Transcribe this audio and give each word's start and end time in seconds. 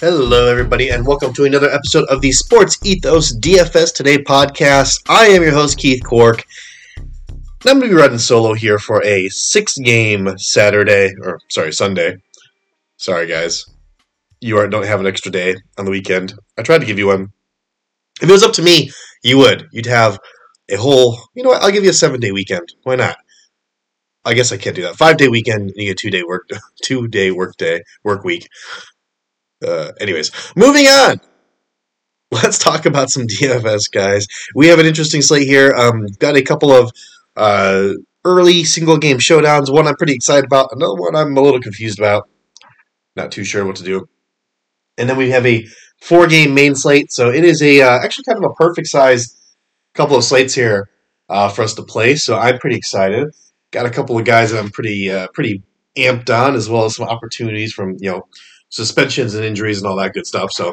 Hello, 0.00 0.46
everybody, 0.46 0.90
and 0.90 1.04
welcome 1.04 1.32
to 1.32 1.44
another 1.44 1.68
episode 1.68 2.04
of 2.04 2.20
the 2.20 2.30
Sports 2.30 2.78
Ethos 2.84 3.36
DFS 3.36 3.92
Today 3.92 4.18
podcast. 4.18 5.02
I 5.08 5.26
am 5.26 5.42
your 5.42 5.50
host, 5.50 5.76
Keith 5.76 6.04
Cork. 6.04 6.44
And 6.96 7.08
I'm 7.66 7.80
going 7.80 7.90
to 7.90 7.96
be 7.96 8.00
running 8.00 8.18
solo 8.18 8.54
here 8.54 8.78
for 8.78 9.04
a 9.04 9.28
six 9.28 9.76
game 9.76 10.38
Saturday, 10.38 11.10
or 11.20 11.40
sorry, 11.48 11.72
Sunday. 11.72 12.18
Sorry, 12.96 13.26
guys. 13.26 13.66
You 14.40 14.58
are, 14.58 14.68
don't 14.68 14.86
have 14.86 15.00
an 15.00 15.08
extra 15.08 15.32
day 15.32 15.56
on 15.76 15.84
the 15.84 15.90
weekend. 15.90 16.34
I 16.56 16.62
tried 16.62 16.78
to 16.78 16.86
give 16.86 17.00
you 17.00 17.08
one. 17.08 17.32
If 18.22 18.28
it 18.28 18.32
was 18.32 18.44
up 18.44 18.52
to 18.52 18.62
me, 18.62 18.92
you 19.24 19.38
would. 19.38 19.66
You'd 19.72 19.86
have 19.86 20.20
a 20.70 20.76
whole, 20.76 21.18
you 21.34 21.42
know 21.42 21.48
what, 21.48 21.62
I'll 21.62 21.72
give 21.72 21.82
you 21.82 21.90
a 21.90 21.92
seven 21.92 22.20
day 22.20 22.30
weekend. 22.30 22.72
Why 22.84 22.94
not? 22.94 23.16
I 24.24 24.34
guess 24.34 24.52
I 24.52 24.58
can't 24.58 24.76
do 24.76 24.82
that. 24.82 24.94
Five 24.94 25.16
day 25.16 25.26
weekend, 25.26 25.72
you 25.74 25.88
get 25.88 25.98
two 25.98 26.10
day 26.10 26.22
work, 26.22 26.48
two 26.84 27.08
day 27.08 27.32
work 27.32 27.56
day, 27.56 27.82
work 28.04 28.22
week. 28.22 28.48
Uh, 29.64 29.92
anyways, 30.00 30.30
moving 30.56 30.86
on. 30.86 31.20
Let's 32.30 32.58
talk 32.58 32.86
about 32.86 33.10
some 33.10 33.26
DFS, 33.26 33.90
guys. 33.90 34.26
We 34.54 34.68
have 34.68 34.78
an 34.78 34.86
interesting 34.86 35.22
slate 35.22 35.46
here. 35.46 35.72
Um, 35.72 36.06
got 36.18 36.36
a 36.36 36.42
couple 36.42 36.70
of 36.72 36.92
uh, 37.36 37.90
early 38.24 38.64
single 38.64 38.98
game 38.98 39.18
showdowns. 39.18 39.72
One 39.72 39.86
I'm 39.86 39.96
pretty 39.96 40.14
excited 40.14 40.44
about. 40.44 40.68
Another 40.72 40.94
one 40.94 41.16
I'm 41.16 41.36
a 41.36 41.40
little 41.40 41.60
confused 41.60 41.98
about. 41.98 42.28
Not 43.16 43.32
too 43.32 43.44
sure 43.44 43.64
what 43.64 43.76
to 43.76 43.84
do. 43.84 44.08
And 44.96 45.08
then 45.08 45.16
we 45.16 45.30
have 45.30 45.46
a 45.46 45.66
four 46.00 46.26
game 46.26 46.54
main 46.54 46.74
slate. 46.74 47.10
So 47.12 47.30
it 47.30 47.44
is 47.44 47.62
a 47.62 47.80
uh, 47.82 47.98
actually 48.02 48.24
kind 48.24 48.44
of 48.44 48.50
a 48.50 48.54
perfect 48.54 48.88
size 48.88 49.34
couple 49.94 50.16
of 50.16 50.24
slates 50.24 50.54
here 50.54 50.90
uh, 51.28 51.48
for 51.48 51.62
us 51.62 51.74
to 51.74 51.82
play. 51.82 52.16
So 52.16 52.36
I'm 52.36 52.58
pretty 52.58 52.76
excited. 52.76 53.28
Got 53.70 53.86
a 53.86 53.90
couple 53.90 54.18
of 54.18 54.24
guys 54.24 54.50
that 54.50 54.58
I'm 54.58 54.70
pretty 54.70 55.10
uh, 55.10 55.28
pretty 55.34 55.62
amped 55.96 56.30
on, 56.30 56.54
as 56.54 56.68
well 56.68 56.84
as 56.84 56.96
some 56.96 57.08
opportunities 57.08 57.72
from 57.72 57.96
you 57.98 58.10
know 58.10 58.28
suspensions 58.70 59.34
and 59.34 59.44
injuries 59.44 59.78
and 59.78 59.86
all 59.86 59.96
that 59.96 60.12
good 60.12 60.26
stuff. 60.26 60.52
So 60.52 60.72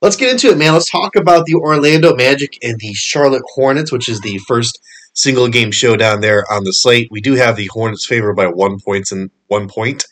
let's 0.00 0.16
get 0.16 0.32
into 0.32 0.48
it, 0.48 0.58
man. 0.58 0.72
Let's 0.72 0.90
talk 0.90 1.16
about 1.16 1.46
the 1.46 1.54
Orlando 1.54 2.14
Magic 2.14 2.58
and 2.62 2.78
the 2.78 2.94
Charlotte 2.94 3.42
Hornets, 3.54 3.92
which 3.92 4.08
is 4.08 4.20
the 4.20 4.38
first 4.46 4.80
single 5.14 5.48
game 5.48 5.70
showdown 5.70 6.20
there 6.20 6.44
on 6.50 6.64
the 6.64 6.72
slate. 6.72 7.08
We 7.10 7.20
do 7.20 7.34
have 7.34 7.56
the 7.56 7.68
Hornets 7.72 8.06
favored 8.06 8.34
by 8.34 8.46
one 8.46 8.78
points 8.80 9.12
and 9.12 9.30
one 9.48 9.68
point 9.68 10.04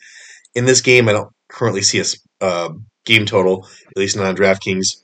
in 0.55 0.65
this 0.65 0.81
game. 0.81 1.09
I 1.09 1.13
don't 1.13 1.33
currently 1.47 1.81
see 1.81 1.99
a 1.99 2.45
uh, 2.45 2.69
game 3.05 3.25
total, 3.25 3.67
at 3.89 3.97
least 3.97 4.15
not 4.15 4.25
on 4.25 4.35
DraftKings. 4.35 5.01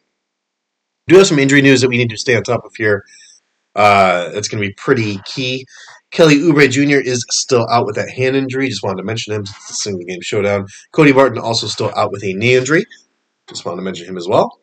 We 1.08 1.14
do 1.14 1.18
have 1.18 1.28
some 1.28 1.40
injury 1.40 1.62
news 1.62 1.82
that 1.82 1.90
we 1.90 1.98
need 1.98 2.10
to 2.10 2.18
stay 2.18 2.36
on 2.36 2.44
top 2.44 2.66
of 2.66 2.76
here. 2.76 3.04
Uh, 3.76 4.30
that's 4.30 4.48
going 4.48 4.62
to 4.62 4.68
be 4.68 4.74
pretty 4.74 5.20
key. 5.26 5.66
Kelly 6.12 6.38
Oubre 6.40 6.70
Jr. 6.70 7.00
is 7.00 7.26
still 7.30 7.68
out 7.70 7.86
with 7.86 7.96
that 7.96 8.10
hand 8.10 8.36
injury. 8.36 8.70
Just 8.70 8.84
wanted 8.84 8.98
to 8.98 9.04
mention 9.04 9.34
him. 9.34 9.44
A 9.44 9.74
single 9.74 10.06
game 10.06 10.22
showdown. 10.22 10.66
Cody 10.92 11.14
Martin 11.14 11.40
also 11.40 11.68
still 11.68 11.92
out 11.96 12.12
with 12.12 12.24
a 12.24 12.34
knee 12.34 12.56
injury. 12.56 12.86
Just 13.48 13.66
wanted 13.66 13.78
to 13.78 13.82
mention 13.84 14.08
him 14.08 14.18
as 14.18 14.28
well. 14.28 14.60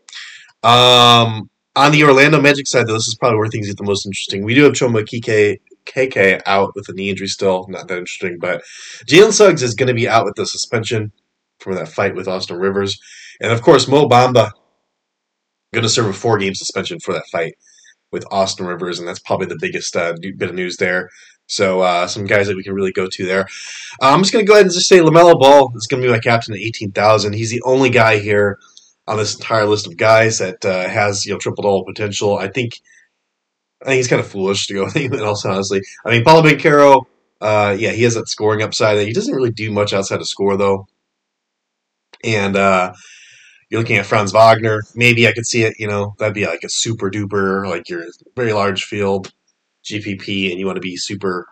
Um, 0.62 1.50
on 1.76 1.92
the 1.92 2.04
Orlando 2.04 2.40
Magic 2.40 2.66
side, 2.66 2.86
though, 2.86 2.94
this 2.94 3.08
is 3.08 3.16
probably 3.18 3.38
where 3.38 3.48
things 3.48 3.66
get 3.66 3.76
the 3.76 3.84
most 3.84 4.06
interesting. 4.06 4.44
We 4.44 4.54
do 4.54 4.64
have 4.64 4.72
Chuma 4.72 5.04
Kike 5.04 5.58
KK 5.86 6.40
out 6.46 6.74
with 6.74 6.88
a 6.88 6.92
knee 6.92 7.10
injury 7.10 7.26
still. 7.26 7.66
Not 7.68 7.88
that 7.88 7.98
interesting, 7.98 8.38
but 8.40 8.62
Jalen 9.06 9.32
Suggs 9.32 9.62
is 9.62 9.74
going 9.74 9.88
to 9.88 9.94
be 9.94 10.08
out 10.08 10.24
with 10.24 10.34
the 10.36 10.46
suspension 10.46 11.12
from 11.58 11.74
that 11.74 11.88
fight 11.88 12.14
with 12.14 12.28
Austin 12.28 12.58
Rivers. 12.58 12.98
And 13.40 13.52
of 13.52 13.62
course, 13.62 13.88
Mo 13.88 14.08
Bamba 14.08 14.50
going 15.72 15.82
to 15.82 15.88
serve 15.88 16.06
a 16.06 16.12
four 16.12 16.38
game 16.38 16.54
suspension 16.54 16.98
for 17.00 17.12
that 17.12 17.26
fight 17.30 17.54
with 18.12 18.24
Austin 18.30 18.66
Rivers, 18.66 18.98
and 18.98 19.08
that's 19.08 19.18
probably 19.18 19.46
the 19.46 19.58
biggest 19.60 19.96
uh, 19.96 20.14
bit 20.20 20.48
of 20.48 20.54
news 20.54 20.76
there. 20.76 21.10
So 21.46 21.80
uh, 21.80 22.06
some 22.06 22.24
guys 22.24 22.46
that 22.46 22.56
we 22.56 22.62
can 22.62 22.74
really 22.74 22.92
go 22.92 23.06
to 23.06 23.26
there. 23.26 23.46
Uh, 24.02 24.12
I'm 24.12 24.20
just 24.20 24.32
going 24.32 24.44
to 24.44 24.48
go 24.48 24.54
ahead 24.54 24.66
and 24.66 24.74
just 24.74 24.88
say 24.88 24.98
LaMelo 24.98 25.38
Ball 25.38 25.72
is 25.76 25.86
going 25.86 26.02
to 26.02 26.08
be 26.08 26.12
my 26.12 26.18
captain 26.18 26.54
at 26.54 26.60
18,000. 26.60 27.34
He's 27.34 27.50
the 27.50 27.62
only 27.64 27.90
guy 27.90 28.18
here 28.18 28.58
on 29.06 29.18
this 29.18 29.34
entire 29.34 29.66
list 29.66 29.86
of 29.86 29.96
guys 29.96 30.38
that 30.38 30.64
uh, 30.64 30.88
has 30.88 31.26
you 31.26 31.32
know 31.32 31.38
triple 31.38 31.62
double 31.62 31.84
potential. 31.84 32.38
I 32.38 32.48
think 32.48 32.72
I 33.82 33.86
think 33.86 33.96
he's 33.96 34.08
kind 34.08 34.20
of 34.20 34.26
foolish 34.26 34.66
to 34.68 34.74
go 34.74 34.84
with. 34.84 34.96
And 35.12 35.20
also, 35.20 35.50
honestly, 35.50 35.82
I 36.06 36.10
mean, 36.10 36.24
Paolo 36.24 36.42
Banchero, 36.42 37.04
uh, 37.40 37.76
yeah, 37.78 37.90
he 37.90 38.04
has 38.04 38.14
that 38.14 38.28
scoring 38.28 38.62
upside. 38.62 39.06
He 39.06 39.12
doesn't 39.12 39.34
really 39.34 39.50
do 39.50 39.70
much 39.70 39.92
outside 39.92 40.20
of 40.20 40.28
score 40.28 40.56
though. 40.56 40.86
And 42.22 42.56
uh, 42.56 42.94
you're 43.68 43.80
looking 43.80 43.98
at 43.98 44.06
Franz 44.06 44.32
Wagner. 44.32 44.82
Maybe 44.94 45.28
I 45.28 45.32
could 45.32 45.46
see 45.46 45.64
it. 45.64 45.74
You 45.78 45.88
know, 45.88 46.14
that'd 46.18 46.34
be 46.34 46.46
like 46.46 46.64
a 46.64 46.70
super 46.70 47.10
duper, 47.10 47.68
like 47.68 47.90
your 47.90 48.06
very 48.34 48.54
large 48.54 48.84
field 48.84 49.30
GPP 49.84 50.50
and 50.50 50.58
you 50.58 50.66
want 50.66 50.76
to 50.76 50.80
be 50.80 50.96
super 50.96 51.46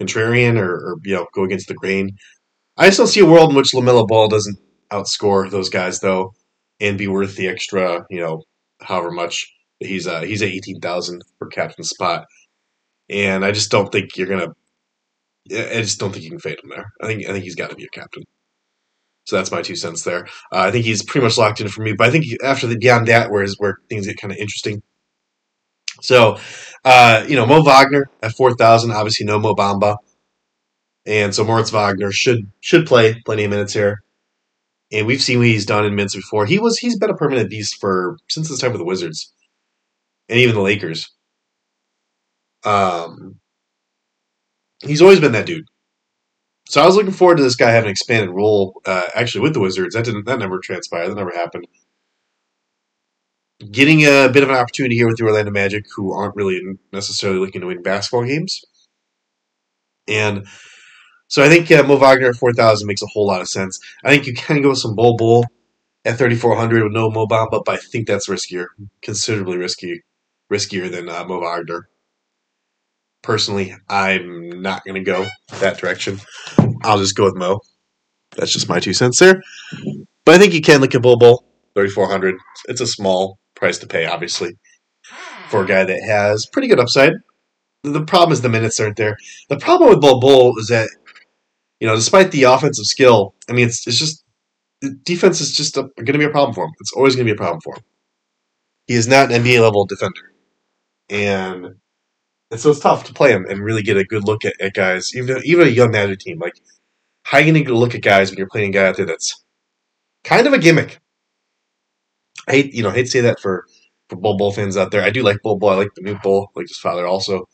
contrarian 0.00 0.58
or, 0.58 0.72
or 0.72 0.96
you 1.04 1.14
know 1.14 1.26
go 1.34 1.44
against 1.44 1.68
the 1.68 1.74
grain. 1.74 2.10
I 2.76 2.90
still 2.90 3.06
see 3.06 3.20
a 3.20 3.26
world 3.26 3.50
in 3.50 3.56
which 3.56 3.72
LaMelo 3.72 4.06
Ball 4.06 4.28
doesn't 4.28 4.58
outscore 4.90 5.50
those 5.50 5.68
guys 5.70 6.00
though, 6.00 6.32
and 6.80 6.98
be 6.98 7.08
worth 7.08 7.36
the 7.36 7.48
extra 7.48 8.04
you 8.10 8.20
know 8.20 8.42
however 8.80 9.10
much 9.10 9.46
he's 9.80 10.06
uh, 10.06 10.22
he's 10.22 10.42
at 10.42 10.48
eighteen 10.48 10.80
thousand 10.80 11.22
for 11.38 11.48
captain 11.48 11.84
spot, 11.84 12.24
and 13.08 13.44
I 13.44 13.52
just 13.52 13.70
don't 13.70 13.90
think 13.90 14.16
you're 14.16 14.28
gonna. 14.28 14.48
I 15.50 15.80
just 15.80 16.00
don't 16.00 16.12
think 16.12 16.24
you 16.24 16.30
can 16.30 16.40
fade 16.40 16.58
him 16.62 16.70
there. 16.70 16.92
I 17.00 17.06
think 17.06 17.26
I 17.26 17.32
think 17.32 17.44
he's 17.44 17.54
got 17.54 17.70
to 17.70 17.76
be 17.76 17.84
a 17.84 17.88
captain. 17.88 18.24
So 19.24 19.36
that's 19.36 19.50
my 19.50 19.62
two 19.62 19.76
cents 19.76 20.04
there. 20.04 20.26
Uh, 20.52 20.60
I 20.60 20.70
think 20.70 20.84
he's 20.84 21.04
pretty 21.04 21.24
much 21.24 21.36
locked 21.36 21.60
in 21.60 21.68
for 21.68 21.82
me. 21.82 21.94
But 21.94 22.08
I 22.08 22.10
think 22.10 22.24
after 22.44 22.66
the 22.68 22.78
beyond 22.78 23.08
that, 23.08 23.30
where 23.30 23.42
is 23.42 23.56
where 23.58 23.78
things 23.88 24.06
get 24.06 24.20
kind 24.20 24.32
of 24.32 24.38
interesting. 24.38 24.82
So, 26.06 26.38
uh, 26.84 27.24
you 27.28 27.34
know, 27.34 27.46
Mo 27.46 27.64
Wagner 27.64 28.08
at 28.22 28.30
four 28.36 28.54
thousand, 28.54 28.92
obviously 28.92 29.26
no 29.26 29.40
Mo 29.40 29.56
Bamba, 29.56 29.96
and 31.04 31.34
so 31.34 31.42
Moritz 31.42 31.70
Wagner 31.70 32.12
should 32.12 32.48
should 32.60 32.86
play 32.86 33.20
plenty 33.26 33.42
of 33.42 33.50
minutes 33.50 33.72
here. 33.72 34.04
And 34.92 35.04
we've 35.04 35.20
seen 35.20 35.38
what 35.38 35.48
he's 35.48 35.66
done 35.66 35.84
in 35.84 35.96
minutes 35.96 36.14
before. 36.14 36.46
He 36.46 36.60
was 36.60 36.78
he's 36.78 36.96
been 36.96 37.10
a 37.10 37.16
permanent 37.16 37.50
beast 37.50 37.80
for 37.80 38.18
since 38.28 38.48
the 38.48 38.56
time 38.56 38.70
of 38.70 38.78
the 38.78 38.84
Wizards, 38.84 39.32
and 40.28 40.38
even 40.38 40.54
the 40.54 40.60
Lakers. 40.60 41.10
Um, 42.62 43.40
he's 44.82 45.02
always 45.02 45.18
been 45.18 45.32
that 45.32 45.46
dude. 45.46 45.66
So 46.68 46.80
I 46.80 46.86
was 46.86 46.94
looking 46.94 47.10
forward 47.10 47.38
to 47.38 47.42
this 47.42 47.56
guy 47.56 47.72
having 47.72 47.88
an 47.88 47.92
expanded 47.92 48.30
role, 48.30 48.80
uh, 48.86 49.08
actually 49.16 49.40
with 49.40 49.54
the 49.54 49.60
Wizards. 49.60 49.96
That 49.96 50.04
didn't 50.04 50.26
that 50.26 50.38
never 50.38 50.60
transpired. 50.60 51.08
That 51.08 51.16
never 51.16 51.32
happened 51.32 51.66
getting 53.58 54.02
a 54.02 54.28
bit 54.32 54.42
of 54.42 54.50
an 54.50 54.56
opportunity 54.56 54.96
here 54.96 55.06
with 55.06 55.16
the 55.16 55.24
Orlando 55.24 55.50
Magic, 55.50 55.86
who 55.94 56.12
aren't 56.12 56.36
really 56.36 56.60
necessarily 56.92 57.38
looking 57.38 57.60
to 57.62 57.68
win 57.68 57.82
basketball 57.82 58.24
games. 58.24 58.62
And 60.08 60.46
so 61.28 61.42
I 61.42 61.48
think 61.48 61.70
uh, 61.70 61.82
Mo 61.82 61.96
Wagner 61.96 62.28
at 62.28 62.36
4,000 62.36 62.86
makes 62.86 63.02
a 63.02 63.06
whole 63.06 63.26
lot 63.26 63.40
of 63.40 63.48
sense. 63.48 63.78
I 64.04 64.10
think 64.10 64.26
you 64.26 64.34
can 64.34 64.62
go 64.62 64.70
with 64.70 64.78
some 64.78 64.94
Bol 64.94 65.16
Bol 65.16 65.44
at 66.04 66.18
3,400 66.18 66.84
with 66.84 66.92
no 66.92 67.10
Mo 67.10 67.26
Bamba, 67.26 67.62
but 67.64 67.72
I 67.72 67.76
think 67.78 68.06
that's 68.06 68.28
riskier, 68.28 68.66
considerably 69.02 69.56
risky, 69.56 70.02
riskier 70.52 70.90
than 70.90 71.08
uh, 71.08 71.24
Mo 71.24 71.40
Wagner. 71.40 71.88
Personally, 73.22 73.74
I'm 73.88 74.62
not 74.62 74.84
going 74.84 74.94
to 74.94 75.00
go 75.00 75.26
that 75.58 75.78
direction. 75.78 76.20
I'll 76.82 76.98
just 76.98 77.16
go 77.16 77.24
with 77.24 77.34
Mo. 77.34 77.58
That's 78.36 78.52
just 78.52 78.68
my 78.68 78.78
two 78.78 78.92
cents 78.92 79.18
there. 79.18 79.42
But 80.24 80.36
I 80.36 80.38
think 80.38 80.52
you 80.52 80.60
can 80.60 80.80
look 80.80 80.94
at 80.94 81.02
Bol 81.02 81.18
Bol, 81.18 81.44
3,400. 81.74 82.36
It's 82.68 82.80
a 82.80 82.86
small 82.86 83.40
price 83.66 83.78
to 83.78 83.86
pay, 83.88 84.06
obviously, 84.06 84.56
for 85.48 85.64
a 85.64 85.66
guy 85.66 85.82
that 85.82 86.00
has 86.06 86.46
pretty 86.46 86.68
good 86.68 86.78
upside. 86.78 87.14
The 87.82 88.04
problem 88.04 88.32
is 88.32 88.40
the 88.40 88.48
minutes 88.48 88.78
aren't 88.78 88.96
there. 88.96 89.16
The 89.48 89.58
problem 89.58 89.90
with 89.90 90.00
Bol 90.00 90.20
Bol 90.20 90.56
is 90.58 90.68
that, 90.68 90.88
you 91.80 91.88
know, 91.88 91.96
despite 91.96 92.30
the 92.30 92.44
offensive 92.44 92.86
skill, 92.86 93.34
I 93.50 93.52
mean, 93.54 93.66
it's, 93.66 93.84
it's 93.88 93.98
just, 93.98 94.24
defense 95.02 95.40
is 95.40 95.52
just 95.52 95.74
going 95.74 95.90
to 95.96 96.18
be 96.18 96.24
a 96.24 96.30
problem 96.30 96.54
for 96.54 96.64
him. 96.64 96.74
It's 96.78 96.92
always 96.92 97.16
going 97.16 97.26
to 97.26 97.32
be 97.32 97.36
a 97.36 97.42
problem 97.44 97.60
for 97.60 97.74
him. 97.74 97.82
He 98.86 98.94
is 98.94 99.08
not 99.08 99.32
an 99.32 99.42
NBA 99.42 99.60
level 99.60 99.84
defender. 99.84 100.32
And, 101.10 101.74
and 102.52 102.60
so 102.60 102.70
it's 102.70 102.80
tough 102.80 103.02
to 103.04 103.14
play 103.14 103.32
him 103.32 103.46
and 103.48 103.64
really 103.64 103.82
get 103.82 103.96
a 103.96 104.04
good 104.04 104.24
look 104.24 104.44
at, 104.44 104.54
at 104.60 104.74
guys, 104.74 105.10
even 105.16 105.40
even 105.44 105.66
a 105.66 105.70
young 105.70 105.90
Magic 105.90 106.20
team. 106.20 106.38
Like, 106.38 106.54
how 107.24 107.38
are 107.38 107.40
you 107.40 107.52
going 107.52 107.64
to 107.64 107.76
look 107.76 107.96
at 107.96 108.02
guys 108.02 108.30
when 108.30 108.38
you're 108.38 108.48
playing 108.48 108.70
a 108.70 108.72
guy 108.72 108.86
out 108.86 108.96
there 108.96 109.06
that's 109.06 109.44
kind 110.22 110.46
of 110.46 110.52
a 110.52 110.58
gimmick? 110.58 111.00
I 112.46 112.52
hate 112.52 112.74
you 112.74 112.82
know 112.82 112.90
hate 112.90 113.04
to 113.04 113.10
say 113.10 113.20
that 113.22 113.40
for 113.40 113.66
for 114.08 114.16
Bol 114.16 114.36
Bol 114.36 114.52
fans 114.52 114.76
out 114.76 114.90
there. 114.90 115.02
I 115.02 115.10
do 115.10 115.22
like 115.22 115.42
Bol 115.42 115.58
Bol. 115.58 115.70
I 115.70 115.74
like 115.74 115.88
Manute 116.00 116.22
Bol, 116.22 116.50
like 116.54 116.68
his 116.68 116.78
father 116.78 117.06
also. 117.06 117.48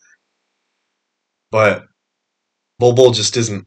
But 1.51 1.85
Bol 2.79 2.95
Bol 2.95 3.13
just 3.13 3.37
isn't. 3.37 3.67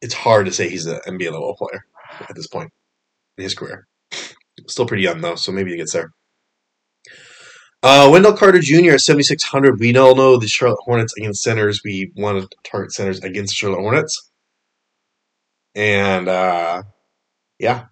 It's 0.00 0.14
hard 0.14 0.46
to 0.46 0.52
say 0.52 0.68
he's 0.68 0.86
an 0.86 1.00
NBA 1.06 1.32
level 1.32 1.54
player 1.56 1.84
at 2.28 2.34
this 2.34 2.48
point 2.48 2.70
in 3.38 3.44
his 3.44 3.54
career. 3.54 3.86
Still 4.68 4.86
pretty 4.86 5.04
young 5.04 5.20
though, 5.20 5.36
so 5.36 5.52
maybe 5.52 5.70
he 5.70 5.76
gets 5.76 5.92
there. 5.92 6.10
Uh, 7.84 8.08
Wendell 8.12 8.36
Carter 8.36 8.60
Jr. 8.60 8.92
at 8.92 9.00
7,600. 9.00 9.80
We 9.80 9.96
all 9.96 10.14
know 10.14 10.36
the 10.36 10.46
Charlotte 10.46 10.78
Hornets 10.84 11.14
against 11.18 11.42
centers. 11.42 11.80
We 11.84 12.12
want 12.14 12.40
to 12.40 12.48
target 12.64 12.92
centers 12.92 13.18
against 13.20 13.52
the 13.52 13.54
Charlotte 13.56 13.80
Hornets. 13.80 14.30
And, 15.74 16.28
uh, 16.28 16.82
yeah, 17.58 17.86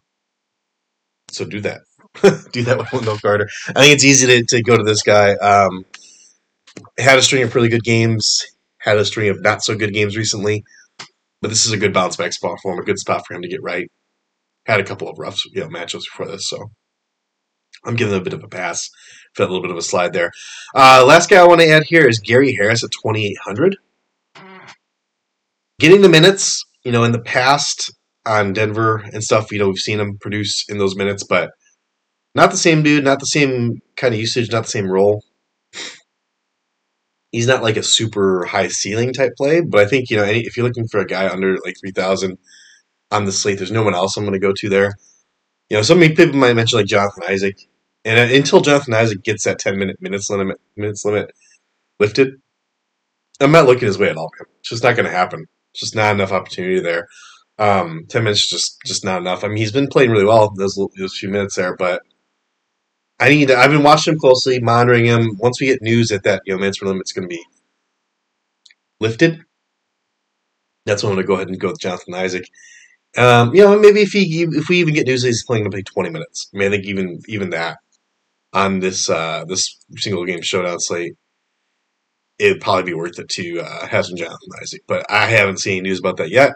so 1.30 1.44
do 1.44 1.60
that. 1.60 1.80
do 2.52 2.62
that 2.64 2.78
with 2.78 2.92
Wendell 2.92 3.18
Carter. 3.18 3.48
I 3.68 3.80
think 3.80 3.94
it's 3.94 4.04
easy 4.04 4.26
to, 4.26 4.44
to 4.44 4.62
go 4.62 4.76
to 4.76 4.82
this 4.82 5.02
guy. 5.02 5.34
Um, 5.34 5.84
had 6.98 7.18
a 7.18 7.22
string 7.22 7.42
of 7.42 7.54
really 7.54 7.68
good 7.68 7.84
games, 7.84 8.44
had 8.78 8.96
a 8.96 9.04
string 9.04 9.28
of 9.28 9.42
not 9.42 9.62
so 9.62 9.76
good 9.76 9.92
games 9.92 10.16
recently, 10.16 10.64
but 11.40 11.48
this 11.48 11.66
is 11.66 11.72
a 11.72 11.76
good 11.76 11.92
bounce 11.92 12.16
back 12.16 12.32
spot 12.32 12.58
for 12.62 12.72
him, 12.72 12.78
a 12.78 12.84
good 12.84 12.98
spot 12.98 13.22
for 13.26 13.34
him 13.34 13.42
to 13.42 13.48
get 13.48 13.62
right. 13.62 13.90
had 14.66 14.80
a 14.80 14.84
couple 14.84 15.08
of 15.08 15.18
rough 15.18 15.38
you 15.52 15.60
know 15.60 15.68
matchups 15.68 16.04
before 16.04 16.26
this, 16.26 16.48
so 16.48 16.70
I'm 17.84 17.96
giving 17.96 18.12
them 18.12 18.20
a 18.20 18.24
bit 18.24 18.34
of 18.34 18.44
a 18.44 18.48
pass. 18.48 18.88
Felt 19.34 19.48
a 19.48 19.52
little 19.52 19.62
bit 19.62 19.70
of 19.70 19.76
a 19.76 19.82
slide 19.82 20.12
there. 20.12 20.32
Uh, 20.74 21.04
last 21.06 21.30
guy 21.30 21.36
I 21.40 21.46
want 21.46 21.60
to 21.60 21.68
add 21.68 21.84
here 21.84 22.06
is 22.06 22.18
Gary 22.18 22.54
Harris 22.54 22.82
at 22.82 22.90
2,800. 22.90 23.76
Getting 25.78 26.02
the 26.02 26.08
minutes, 26.08 26.64
you 26.84 26.92
know, 26.92 27.04
in 27.04 27.12
the 27.12 27.20
past 27.20 27.92
on 28.26 28.52
Denver 28.52 28.96
and 29.12 29.22
stuff, 29.22 29.50
you 29.52 29.58
know, 29.58 29.68
we've 29.68 29.78
seen 29.78 30.00
him 30.00 30.18
produce 30.18 30.64
in 30.68 30.78
those 30.78 30.96
minutes, 30.96 31.24
but 31.24 31.50
not 32.34 32.50
the 32.50 32.56
same 32.56 32.82
dude, 32.82 33.04
not 33.04 33.20
the 33.20 33.26
same 33.26 33.80
kind 33.96 34.14
of 34.14 34.20
usage, 34.20 34.50
not 34.52 34.64
the 34.64 34.70
same 34.70 34.90
role. 34.90 35.24
He's 37.32 37.46
not 37.46 37.62
like 37.62 37.76
a 37.76 37.82
super 37.82 38.44
high 38.44 38.68
ceiling 38.68 39.12
type 39.12 39.32
play, 39.36 39.60
but 39.60 39.80
I 39.80 39.86
think, 39.86 40.10
you 40.10 40.16
know, 40.16 40.24
any, 40.24 40.40
if 40.40 40.56
you're 40.56 40.66
looking 40.66 40.88
for 40.88 41.00
a 41.00 41.06
guy 41.06 41.28
under 41.28 41.56
like 41.64 41.76
3,000 41.80 42.38
on 43.10 43.24
the 43.24 43.32
slate, 43.32 43.58
there's 43.58 43.70
no 43.70 43.82
one 43.82 43.94
else 43.94 44.16
I'm 44.16 44.24
going 44.24 44.32
to 44.32 44.46
go 44.46 44.52
to 44.52 44.68
there. 44.68 44.94
You 45.68 45.76
know, 45.76 45.82
some 45.82 46.00
people 46.00 46.32
might 46.34 46.54
mention 46.54 46.78
like 46.78 46.86
Jonathan 46.86 47.22
Isaac. 47.28 47.56
And 48.04 48.18
uh, 48.18 48.34
until 48.34 48.60
Jonathan 48.60 48.94
Isaac 48.94 49.22
gets 49.22 49.44
that 49.44 49.58
10 49.58 49.78
minute 49.78 50.00
minutes 50.00 50.30
limit, 50.30 50.60
minutes 50.76 51.04
limit 51.04 51.30
lifted, 52.00 52.40
I'm 53.40 53.52
not 53.52 53.66
looking 53.66 53.86
his 53.86 53.98
way 53.98 54.10
at 54.10 54.16
all. 54.16 54.30
Man. 54.38 54.48
It's 54.60 54.70
just 54.70 54.82
not 54.82 54.96
going 54.96 55.06
to 55.06 55.12
happen. 55.12 55.46
It's 55.72 55.80
just 55.80 55.94
not 55.94 56.14
enough 56.14 56.32
opportunity 56.32 56.80
there. 56.80 57.06
Um, 57.60 58.06
10 58.08 58.24
minutes 58.24 58.48
just 58.48 58.78
just 58.86 59.04
not 59.04 59.20
enough. 59.20 59.44
I 59.44 59.48
mean, 59.48 59.58
he's 59.58 59.70
been 59.70 59.86
playing 59.86 60.10
really 60.10 60.24
well 60.24 60.50
those 60.56 60.78
those 60.98 61.16
few 61.16 61.28
minutes 61.28 61.56
there, 61.56 61.76
but 61.76 62.02
I 63.20 63.28
need. 63.28 63.50
I've 63.50 63.70
been 63.70 63.82
watching 63.82 64.14
him 64.14 64.18
closely, 64.18 64.60
monitoring 64.60 65.04
him. 65.04 65.36
Once 65.38 65.60
we 65.60 65.66
get 65.66 65.82
news 65.82 66.08
that 66.08 66.24
that 66.24 66.42
you 66.46 66.54
know 66.54 66.58
minutes 66.58 66.80
limit's 66.80 67.12
going 67.12 67.28
to 67.28 67.34
be 67.34 67.44
lifted, 68.98 69.44
that's 70.86 71.02
when 71.02 71.12
I'm 71.12 71.16
going 71.16 71.24
to 71.24 71.28
go 71.28 71.34
ahead 71.34 71.48
and 71.48 71.60
go 71.60 71.68
with 71.68 71.80
Jonathan 71.80 72.14
Isaac. 72.14 72.48
Um, 73.18 73.54
you 73.54 73.62
know, 73.62 73.78
maybe 73.78 74.00
if 74.00 74.12
he 74.12 74.46
if 74.50 74.70
we 74.70 74.78
even 74.78 74.94
get 74.94 75.06
news 75.06 75.22
that 75.22 75.28
he's 75.28 75.44
playing 75.44 75.64
to 75.64 75.70
play 75.70 75.82
20 75.82 76.08
minutes, 76.08 76.48
I 76.54 76.58
mean, 76.58 76.68
I 76.68 76.70
think 76.70 76.86
even 76.86 77.20
even 77.28 77.50
that 77.50 77.78
on 78.54 78.80
this 78.80 79.10
uh, 79.10 79.44
this 79.46 79.78
single 79.96 80.24
game 80.24 80.40
showdown 80.40 80.80
slate, 80.80 81.14
it'd 82.38 82.62
probably 82.62 82.84
be 82.84 82.94
worth 82.94 83.18
it 83.18 83.28
to 83.28 83.60
uh, 83.60 83.86
have 83.86 84.06
some 84.06 84.16
Jonathan 84.16 84.48
Isaac. 84.62 84.82
But 84.86 85.04
I 85.10 85.26
haven't 85.26 85.58
seen 85.60 85.82
news 85.82 85.98
about 85.98 86.16
that 86.16 86.30
yet. 86.30 86.52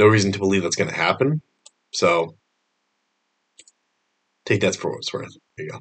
No 0.00 0.06
reason 0.06 0.32
to 0.32 0.38
believe 0.38 0.62
that's 0.62 0.76
going 0.76 0.88
to 0.88 0.96
happen. 0.96 1.42
So 1.92 2.34
take 4.46 4.62
that 4.62 4.74
for 4.74 4.90
what 4.90 5.00
it's 5.00 5.12
worth. 5.12 5.28
There 5.58 5.66
you 5.66 5.72
go. 5.72 5.80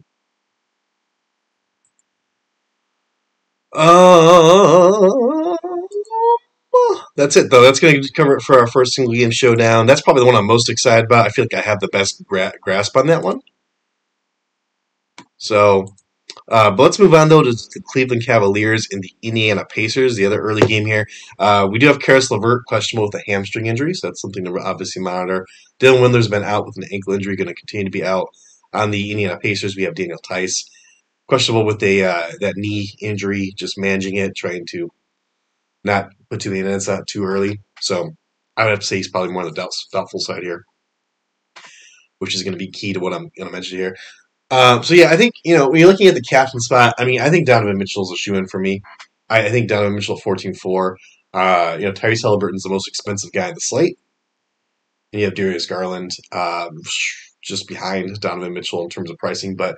Uh, 3.72 5.56
that's 7.16 7.38
it 7.38 7.50
though. 7.50 7.62
That's 7.62 7.80
going 7.80 8.02
to 8.02 8.12
cover 8.12 8.36
it 8.36 8.42
for 8.42 8.60
our 8.60 8.68
first 8.68 8.94
single 8.94 9.14
game 9.14 9.32
showdown. 9.32 9.86
That's 9.86 10.02
probably 10.02 10.24
the 10.24 10.26
one 10.26 10.36
I'm 10.36 10.48
most 10.48 10.70
excited 10.70 11.06
about. 11.06 11.26
I 11.26 11.30
feel 11.30 11.46
like 11.46 11.54
I 11.54 11.62
have 11.62 11.80
the 11.80 11.88
best 11.88 12.22
gra- 12.26 12.52
grasp 12.60 12.98
on 12.98 13.08
that 13.08 13.24
one. 13.24 13.40
So, 15.38 15.96
uh, 16.50 16.72
but 16.72 16.84
let's 16.84 17.00
move 17.00 17.14
on 17.14 17.30
though 17.30 17.44
to 17.44 17.52
the 17.52 17.82
Cleveland 17.86 18.26
Cavaliers 18.26 18.88
and 18.92 19.04
the 19.04 19.14
Indiana 19.22 19.66
Pacers, 19.66 20.16
the 20.16 20.26
other 20.26 20.40
early 20.40 20.62
game 20.62 20.86
here. 20.86 21.08
Uh, 21.38 21.68
we 21.70 21.80
do 21.80 21.88
have 21.88 22.00
Caris 22.00 22.32
LeVert 22.32 22.66
questionable 22.66 23.08
with 23.08 23.22
a 23.22 23.32
hamstring 23.32 23.68
injury, 23.68 23.94
so 23.94 24.08
that's 24.08 24.22
something 24.22 24.46
to 24.46 24.60
obviously 24.60 25.02
monitor. 25.02 25.46
Dylan 25.80 26.02
Windler's 26.02 26.28
been 26.28 26.44
out 26.44 26.66
with 26.66 26.78
an 26.78 26.86
ankle 26.92 27.14
injury, 27.14 27.36
going 27.36 27.48
to 27.48 27.54
continue 27.54 27.86
to 27.86 27.92
be 27.92 28.04
out. 28.04 28.30
On 28.72 28.92
the 28.92 29.10
Indiana 29.10 29.38
Pacers, 29.40 29.76
we 29.76 29.84
have 29.84 29.96
Daniel 29.96 30.20
Theis 30.28 30.70
questionable 31.28 31.66
with 31.66 31.82
a 31.82 32.04
uh, 32.04 32.32
that 32.40 32.56
knee 32.56 32.96
injury, 33.02 33.52
just 33.56 33.80
managing 33.80 34.16
it, 34.16 34.36
trying 34.36 34.66
to 34.70 34.92
not 35.84 36.10
put 36.30 36.42
too 36.42 36.50
many 36.50 36.64
minutes 36.64 36.90
out 36.90 37.08
too 37.08 37.24
early. 37.24 37.62
So 37.80 38.12
I 38.58 38.64
would 38.64 38.72
have 38.72 38.80
to 38.80 38.86
say 38.86 38.98
he's 38.98 39.10
probably 39.10 39.32
more 39.32 39.44
on 39.44 39.54
the 39.54 39.70
doubtful 39.92 40.20
side 40.20 40.44
here, 40.44 40.66
which 42.20 42.36
is 42.36 42.44
going 42.44 42.54
to 42.54 42.60
be 42.60 42.70
key 42.70 42.94
to 42.94 43.00
what 43.00 43.14
I'm 43.14 43.30
going 43.38 43.48
to 43.48 43.52
mention 43.52 43.78
here. 43.78 43.96
Um, 44.52 44.84
so 44.84 44.94
yeah, 44.94 45.10
I 45.10 45.18
think 45.18 45.36
you 45.44 45.56
know 45.56 45.70
when 45.70 45.80
you're 45.80 45.90
looking 45.90 46.08
at 46.08 46.16
the 46.16 46.22
captain 46.22 46.60
spot, 46.60 46.96
I 46.98 47.06
mean, 47.06 47.22
I 47.22 47.30
think 47.30 47.46
Donovan 47.46 47.78
Mitchell's 47.78 48.12
a 48.12 48.16
shoe 48.18 48.36
in 48.36 48.48
for 48.48 48.60
me. 48.60 48.82
I, 49.30 49.46
I 49.46 49.50
think 49.50 49.70
Donovan 49.70 49.96
Mitchell 49.96 50.20
14-4. 50.20 50.96
Uh, 51.32 51.78
you 51.80 51.86
know, 51.86 51.92
Tyrese 51.92 52.24
Haliburton's 52.24 52.64
the 52.64 52.70
most 52.70 52.88
expensive 52.88 53.32
guy 53.32 53.50
in 53.50 53.54
the 53.54 53.60
slate, 53.60 54.00
and 55.14 55.20
you 55.20 55.26
have 55.26 55.36
Darius 55.36 55.68
Garland 55.68 56.12
um, 56.32 56.82
just 57.44 57.68
behind 57.68 58.20
Donovan 58.20 58.54
Mitchell 58.54 58.84
in 58.84 58.90
terms 58.90 59.12
of 59.12 59.18
pricing. 59.18 59.56
But 59.56 59.78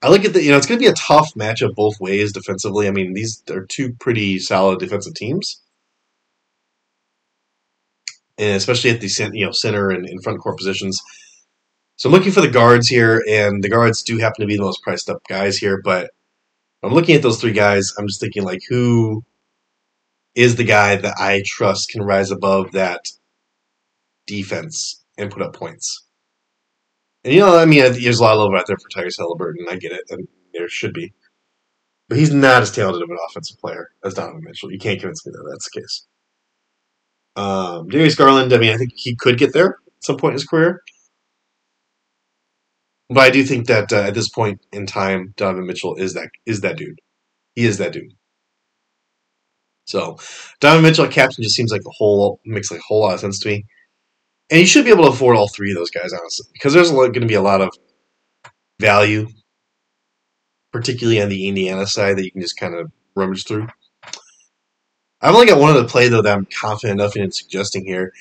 I 0.00 0.08
look 0.08 0.24
at 0.24 0.32
the 0.32 0.42
you 0.42 0.50
know 0.50 0.56
it's 0.56 0.66
going 0.66 0.78
to 0.78 0.84
be 0.84 0.90
a 0.90 0.94
tough 0.94 1.34
matchup 1.34 1.74
both 1.74 2.00
ways 2.00 2.32
defensively. 2.32 2.88
I 2.88 2.92
mean, 2.92 3.12
these 3.12 3.42
are 3.50 3.66
two 3.66 3.94
pretty 4.00 4.38
solid 4.38 4.78
defensive 4.78 5.14
teams. 5.14 5.60
And 8.38 8.56
especially 8.56 8.90
at 8.90 9.00
the 9.00 9.30
you 9.34 9.44
know 9.44 9.52
center 9.52 9.90
and 9.90 10.08
in 10.08 10.20
front 10.20 10.40
court 10.40 10.56
positions, 10.56 10.98
so 11.98 12.08
I'm 12.08 12.12
looking 12.12 12.30
for 12.30 12.40
the 12.40 12.48
guards 12.48 12.88
here, 12.88 13.24
and 13.28 13.62
the 13.62 13.68
guards 13.68 14.02
do 14.02 14.18
happen 14.18 14.40
to 14.40 14.46
be 14.46 14.56
the 14.56 14.62
most 14.62 14.82
priced 14.82 15.10
up 15.10 15.20
guys 15.28 15.56
here. 15.56 15.80
But 15.82 16.12
I'm 16.84 16.94
looking 16.94 17.16
at 17.16 17.22
those 17.22 17.40
three 17.40 17.52
guys. 17.52 17.92
I'm 17.98 18.06
just 18.06 18.20
thinking 18.20 18.44
like, 18.44 18.60
who 18.68 19.24
is 20.36 20.54
the 20.54 20.64
guy 20.64 20.94
that 20.94 21.16
I 21.18 21.42
trust 21.44 21.90
can 21.90 22.02
rise 22.02 22.30
above 22.30 22.70
that 22.72 23.06
defense 24.28 25.04
and 25.18 25.32
put 25.32 25.42
up 25.42 25.56
points? 25.56 26.06
And 27.24 27.34
you 27.34 27.40
know, 27.40 27.58
I 27.58 27.64
mean, 27.64 27.80
there's 27.80 28.20
a 28.20 28.22
lot 28.22 28.34
of 28.34 28.38
love 28.38 28.54
out 28.54 28.68
there 28.68 28.76
for 28.76 28.88
Tyrese 28.90 29.18
Haliburton. 29.18 29.68
I 29.68 29.74
get 29.74 29.90
it, 29.90 30.04
and 30.08 30.28
there 30.54 30.68
should 30.68 30.94
be. 30.94 31.12
But 32.08 32.18
he's 32.18 32.32
not 32.32 32.62
as 32.62 32.70
talented 32.70 33.02
of 33.02 33.10
an 33.10 33.18
offensive 33.28 33.58
player 33.58 33.90
as 34.04 34.14
Donovan 34.14 34.44
Mitchell. 34.44 34.70
You 34.70 34.78
can't 34.78 35.00
convince 35.00 35.26
me 35.26 35.32
that 35.32 35.48
that's 35.50 35.68
the 35.68 35.80
case. 35.80 36.06
Um, 37.34 37.88
Darius 37.88 38.14
Garland, 38.14 38.52
I 38.52 38.58
mean, 38.58 38.72
I 38.72 38.76
think 38.76 38.92
he 38.94 39.16
could 39.16 39.36
get 39.36 39.52
there 39.52 39.78
at 39.88 40.04
some 40.04 40.16
point 40.16 40.32
in 40.32 40.36
his 40.36 40.46
career. 40.46 40.80
But 43.10 43.20
I 43.20 43.30
do 43.30 43.42
think 43.42 43.66
that 43.68 43.92
uh, 43.92 44.02
at 44.02 44.14
this 44.14 44.28
point 44.28 44.60
in 44.72 44.86
time, 44.86 45.32
Donovan 45.36 45.66
Mitchell 45.66 45.96
is 45.96 46.14
that 46.14 46.30
is 46.44 46.60
that 46.60 46.76
dude. 46.76 47.00
He 47.54 47.64
is 47.64 47.78
that 47.78 47.92
dude. 47.92 48.12
So 49.86 50.18
Donovan 50.60 50.82
Mitchell 50.82 51.08
captain 51.08 51.42
just 51.42 51.56
seems 51.56 51.72
like 51.72 51.80
a 51.86 51.90
whole 51.90 52.40
makes 52.44 52.70
like 52.70 52.80
a 52.80 52.84
whole 52.86 53.00
lot 53.00 53.14
of 53.14 53.20
sense 53.20 53.38
to 53.40 53.48
me. 53.48 53.64
And 54.50 54.60
you 54.60 54.66
should 54.66 54.84
be 54.84 54.90
able 54.90 55.04
to 55.04 55.10
afford 55.10 55.36
all 55.36 55.48
three 55.48 55.70
of 55.70 55.76
those 55.76 55.90
guys, 55.90 56.12
honestly, 56.12 56.46
because 56.52 56.72
there's 56.72 56.90
going 56.90 57.12
to 57.12 57.26
be 57.26 57.34
a 57.34 57.42
lot 57.42 57.60
of 57.60 57.70
value, 58.80 59.28
particularly 60.72 61.20
on 61.20 61.28
the 61.28 61.48
Indiana 61.48 61.86
side, 61.86 62.16
that 62.16 62.24
you 62.24 62.30
can 62.30 62.40
just 62.40 62.58
kind 62.58 62.74
of 62.74 62.90
rummage 63.14 63.46
through. 63.46 63.68
I've 65.20 65.34
only 65.34 65.46
got 65.46 65.60
one 65.60 65.70
other 65.70 65.88
play 65.88 66.08
though 66.08 66.22
that 66.22 66.36
I'm 66.36 66.46
confident 66.60 67.00
enough 67.00 67.16
in 67.16 67.32
suggesting 67.32 67.86
here, 67.86 68.12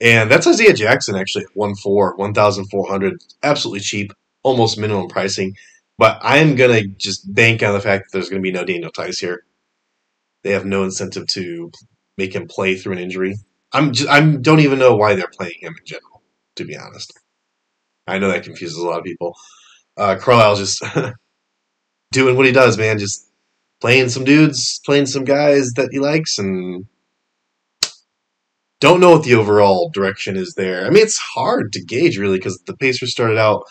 and 0.00 0.30
that's 0.30 0.46
Isaiah 0.46 0.72
Jackson 0.72 1.16
actually 1.16 1.44
thousand 1.54 2.66
four 2.70 2.88
hundred, 2.88 3.22
absolutely 3.42 3.80
cheap 3.80 4.12
almost 4.42 4.78
minimum 4.78 5.08
pricing. 5.08 5.56
But 5.98 6.18
I'm 6.22 6.56
gonna 6.56 6.86
just 6.86 7.32
bank 7.32 7.62
on 7.62 7.74
the 7.74 7.80
fact 7.80 8.04
that 8.04 8.12
there's 8.12 8.28
gonna 8.28 8.42
be 8.42 8.52
no 8.52 8.64
Daniel 8.64 8.90
Theis 8.90 9.18
here. 9.18 9.44
They 10.42 10.52
have 10.52 10.64
no 10.64 10.84
incentive 10.84 11.26
to 11.28 11.70
make 12.18 12.34
him 12.34 12.48
play 12.48 12.76
through 12.76 12.94
an 12.94 12.98
injury. 12.98 13.36
I'm 13.72 13.92
just, 13.92 14.08
I 14.08 14.20
don't 14.20 14.60
even 14.60 14.78
know 14.78 14.96
why 14.96 15.14
they're 15.14 15.30
playing 15.32 15.58
him 15.60 15.74
in 15.78 15.86
general. 15.86 16.22
To 16.56 16.64
be 16.64 16.76
honest, 16.76 17.18
I 18.06 18.18
know 18.18 18.28
that 18.28 18.42
confuses 18.42 18.76
a 18.76 18.86
lot 18.86 18.98
of 18.98 19.04
people. 19.04 19.34
Uh, 19.96 20.16
Carlisle's 20.20 20.58
just 20.58 20.84
doing 22.12 22.36
what 22.36 22.46
he 22.46 22.52
does, 22.52 22.76
man. 22.76 22.98
Just 22.98 23.30
playing 23.80 24.10
some 24.10 24.24
dudes, 24.24 24.80
playing 24.84 25.06
some 25.06 25.24
guys 25.24 25.70
that 25.76 25.88
he 25.92 25.98
likes, 25.98 26.38
and 26.38 26.86
don't 28.80 29.00
know 29.00 29.12
what 29.12 29.22
the 29.22 29.34
overall 29.34 29.90
direction 29.90 30.36
is 30.36 30.54
there. 30.54 30.84
I 30.84 30.90
mean, 30.90 31.02
it's 31.02 31.16
hard 31.16 31.72
to 31.72 31.84
gauge 31.84 32.18
really 32.18 32.38
because 32.38 32.60
the 32.66 32.76
Pacers 32.76 33.12
started 33.12 33.38
out 33.38 33.64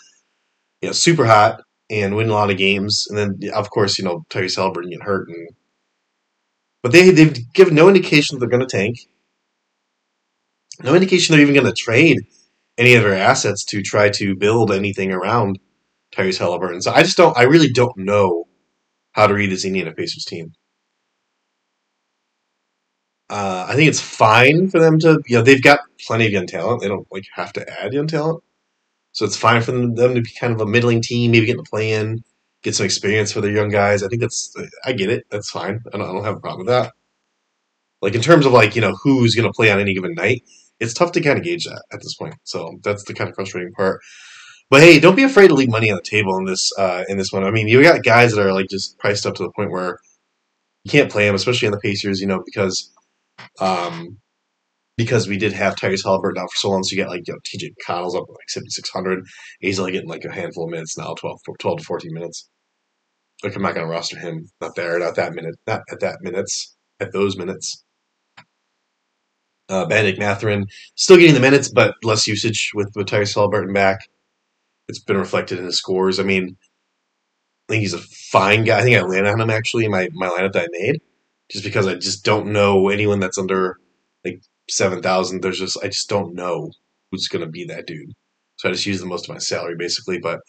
you 0.82 0.90
know, 0.90 0.94
super 0.94 1.26
hot 1.26 1.62
and 1.90 2.16
win 2.16 2.30
a 2.30 2.34
lot 2.34 2.50
of 2.50 2.58
games. 2.58 3.08
And 3.10 3.18
then, 3.18 3.52
of 3.54 3.70
course, 3.70 3.98
you 3.98 4.06
know, 4.06 4.24
Tyrese 4.30 4.58
Haliburton 4.58 4.90
getting 4.90 5.02
hurt. 5.02 5.28
And, 5.30 5.50
but 6.84 6.92
they, 6.92 7.12
they've 7.12 7.54
given 7.54 7.76
no 7.76 7.88
indication 7.88 8.40
they're 8.40 8.50
going 8.50 8.66
to 8.66 8.78
tank. 8.78 8.98
No 10.82 10.96
indication 10.96 11.34
they're 11.34 11.42
even 11.42 11.54
going 11.54 11.68
to 11.68 11.74
trade 11.74 12.18
any 12.78 12.96
of 12.96 13.04
their 13.04 13.14
assets 13.14 13.64
to 13.66 13.82
try 13.82 14.10
to 14.10 14.36
build 14.36 14.72
anything 14.72 15.12
around 15.12 15.60
Tyrese 16.16 16.40
Haliburton. 16.40 16.82
So 16.82 16.92
I 16.92 17.04
just 17.04 17.18
don't, 17.18 17.38
I 17.38 17.44
really 17.44 17.70
don't 17.70 17.98
know 17.98 18.46
how 19.12 19.28
to 19.28 19.34
read 19.34 19.52
this 19.52 19.66
Indiana 19.66 19.92
Pacers 19.92 20.26
team. 20.26 20.54
Uh, 23.30 23.66
I 23.70 23.76
think 23.76 23.88
it's 23.88 24.02
fine 24.02 24.70
for 24.70 24.80
them 24.80 25.00
to, 25.00 25.22
you 25.26 25.38
know, 25.38 25.44
they've 25.44 25.62
got 25.62 25.80
plenty 26.06 26.26
of 26.26 26.32
young 26.32 26.48
talent. 26.48 26.82
They 26.82 26.88
don't 26.88 27.08
like 27.12 27.24
have 27.34 27.54
to 27.54 27.82
add 27.82 27.94
young 27.94 28.08
talent. 28.08 28.44
So 29.14 29.26
it's 29.26 29.38
fine 29.38 29.62
for 29.62 29.72
them, 29.72 29.96
to 29.96 30.22
be 30.22 30.30
kind 30.40 30.54
of 30.54 30.62
a 30.62 30.66
middling 30.66 31.02
team, 31.02 31.32
maybe 31.32 31.46
get 31.46 31.58
the 31.58 31.64
play 31.64 31.92
in, 31.92 32.24
get 32.64 32.76
some 32.76 32.86
experience 32.86 33.32
for 33.32 33.42
their 33.42 33.52
young 33.52 33.70
guys. 33.70 34.04
I 34.04 34.08
think 34.08 34.22
that's 34.22 34.54
I 34.86 34.94
get 34.94 35.10
it. 35.10 35.26
That's 35.30 35.50
fine. 35.50 35.82
I 35.94 35.98
don't, 35.98 36.10
I 36.10 36.14
don't 36.14 36.24
have 36.24 36.38
a 36.38 36.40
problem 36.40 36.66
with 36.66 36.74
that. 36.74 36.94
Like 38.02 38.16
in 38.16 38.22
terms 38.22 38.46
of 38.46 38.54
like 38.54 38.76
you 38.76 38.82
know 38.82 38.96
who's 39.04 39.36
going 39.36 39.48
to 39.48 39.54
play 39.54 39.72
on 39.72 39.80
any 39.80 39.94
given 39.94 40.14
night, 40.14 40.44
it's 40.80 40.94
tough 40.94 41.12
to 41.14 41.22
kind 41.22 41.38
of 41.38 41.44
gauge 41.44 41.66
that 41.66 41.84
at 41.92 42.02
this 42.02 42.16
point. 42.16 42.36
So 42.44 42.80
that's 42.84 43.04
the 43.04 43.14
kind 43.14 43.30
of 43.30 43.36
frustrating 43.36 43.74
part. 43.74 44.02
But 44.70 44.82
hey, 44.82 45.00
don't 45.00 45.16
be 45.16 45.24
afraid 45.24 45.50
to 45.50 45.54
leave 45.54 45.70
money 45.70 45.92
on 45.92 45.98
the 45.98 46.02
table 46.02 46.38
in 46.38 46.46
this 46.46 46.72
uh, 46.78 47.04
in 47.10 47.18
this 47.18 47.32
one. 47.32 47.44
I 47.44 47.52
mean, 47.52 47.68
you 47.68 47.84
got 47.84 48.04
guys 48.04 48.34
that 48.34 48.46
are 48.46 48.54
like 48.54 48.70
just 48.70 48.98
priced 48.98 49.26
up 49.26 49.36
to 49.36 49.44
the 49.44 49.52
point 49.52 49.72
where 49.72 50.00
you 50.84 50.92
can't 50.92 51.12
play 51.12 51.26
them, 51.26 51.36
especially 51.36 51.68
in 51.68 51.74
the 51.74 51.80
Pacers. 51.80 52.22
You 52.22 52.28
know 52.28 52.42
because 52.46 52.92
um, 53.60 54.18
because 55.04 55.28
we 55.28 55.38
did 55.38 55.54
have 55.54 55.76
Tyrese 55.76 56.04
Haliburton 56.04 56.38
out 56.38 56.52
for 56.52 56.58
so 56.58 56.70
long, 56.70 56.84
so 56.84 56.96
you 56.96 57.02
get 57.02 57.10
like 57.10 57.28
you 57.28 57.34
know, 57.34 57.40
TJ 57.40 57.74
McConnell's 57.74 58.16
up 58.16 58.28
like 58.30 58.50
7,600. 58.50 59.26
He's 59.60 59.80
only 59.80 59.92
getting 59.92 60.10
like 60.10 60.26
a 60.26 60.32
handful 60.32 60.66
of 60.66 60.72
minutes 60.72 60.98
now, 60.98 61.14
12, 61.14 61.40
12 61.60 61.78
to 61.80 61.84
14 61.84 62.14
minutes. 62.14 62.50
Like 63.44 63.56
I'm 63.56 63.62
not 63.62 63.74
going 63.74 63.86
to 63.86 63.92
roster 63.92 64.20
him. 64.20 64.50
Not 64.60 64.76
there, 64.76 65.00
not 65.00 65.16
that 65.16 65.34
minute, 65.34 65.56
not 65.68 65.82
at 65.92 66.00
that 66.02 66.20
minutes, 66.22 66.76
at 67.00 67.12
those 67.12 67.38
minutes. 67.38 67.84
Uh, 69.70 69.86
Bennedict 69.86 70.20
Mathurin 70.20 70.66
still 70.96 71.18
getting 71.18 71.34
the 71.34 71.40
minutes, 71.40 71.70
but 71.70 71.96
less 72.04 72.28
usage 72.28 72.72
with, 72.76 72.92
with 72.96 73.08
Tyrese 73.08 73.36
Haliburton 73.36 73.74
back. 73.74 74.00
It's 74.88 75.00
been 75.00 75.18
reflected 75.18 75.60
in 75.60 75.66
his 75.66 75.78
scores. 75.78 76.20
I 76.20 76.24
mean, 76.24 76.58
I 77.70 77.74
think 77.74 77.82
he's 77.82 77.94
a 77.94 78.00
fine 78.00 78.66
guy. 78.66 78.80
I 78.80 78.84
think 78.84 78.98
I 78.98 79.02
landed 79.02 79.32
on 79.32 79.40
him 79.40 79.50
actually 79.50 79.86
in 79.86 79.92
my, 79.92 80.10
my 80.14 80.28
lineup 80.28 80.52
that 80.54 80.64
I 80.64 80.68
made, 80.72 81.02
just 81.50 81.64
because 81.64 81.88
I 81.88 81.96
just 81.96 82.26
don't 82.26 82.52
know 82.52 82.90
anyone 82.90 83.22
that's 83.22 83.38
under 83.38 83.78
like 84.26 84.42
seven 84.72 85.02
thousand. 85.02 85.42
There's 85.42 85.60
just 85.60 85.78
I 85.84 85.88
just 85.88 86.10
don't 86.10 86.34
know 86.34 86.72
who's 87.12 87.28
going 87.28 87.44
to 87.46 87.52
be 87.52 87.66
that 87.66 87.88
dude. 87.88 88.14
So 88.58 88.70
I 88.70 88.72
just 88.72 88.86
use 88.86 89.00
the 89.00 89.08
most 89.08 89.28
of 89.28 89.34
my 89.34 89.40
salary 89.40 89.76
basically. 89.78 90.20
But 90.20 90.42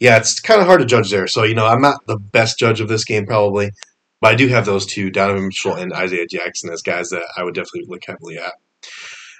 yeah, 0.00 0.16
it's 0.16 0.40
kind 0.40 0.60
of 0.60 0.66
hard 0.66 0.80
to 0.80 0.86
judge 0.86 1.10
there. 1.10 1.26
So 1.26 1.44
you 1.44 1.54
know, 1.54 1.66
I'm 1.66 1.82
not 1.82 2.06
the 2.06 2.18
best 2.18 2.58
judge 2.58 2.80
of 2.80 2.88
this 2.88 3.04
game 3.04 3.26
probably, 3.26 3.70
but 4.20 4.32
I 4.32 4.34
do 4.34 4.48
have 4.48 4.66
those 4.66 4.86
two, 4.86 5.10
Donovan 5.10 5.46
Mitchell 5.46 5.74
and 5.74 5.92
Isaiah 5.92 6.26
Jackson, 6.26 6.70
as 6.70 6.82
guys 6.82 7.10
that 7.10 7.26
I 7.36 7.42
would 7.42 7.54
definitely 7.54 7.86
look 7.88 8.04
heavily 8.06 8.38
at. 8.38 8.52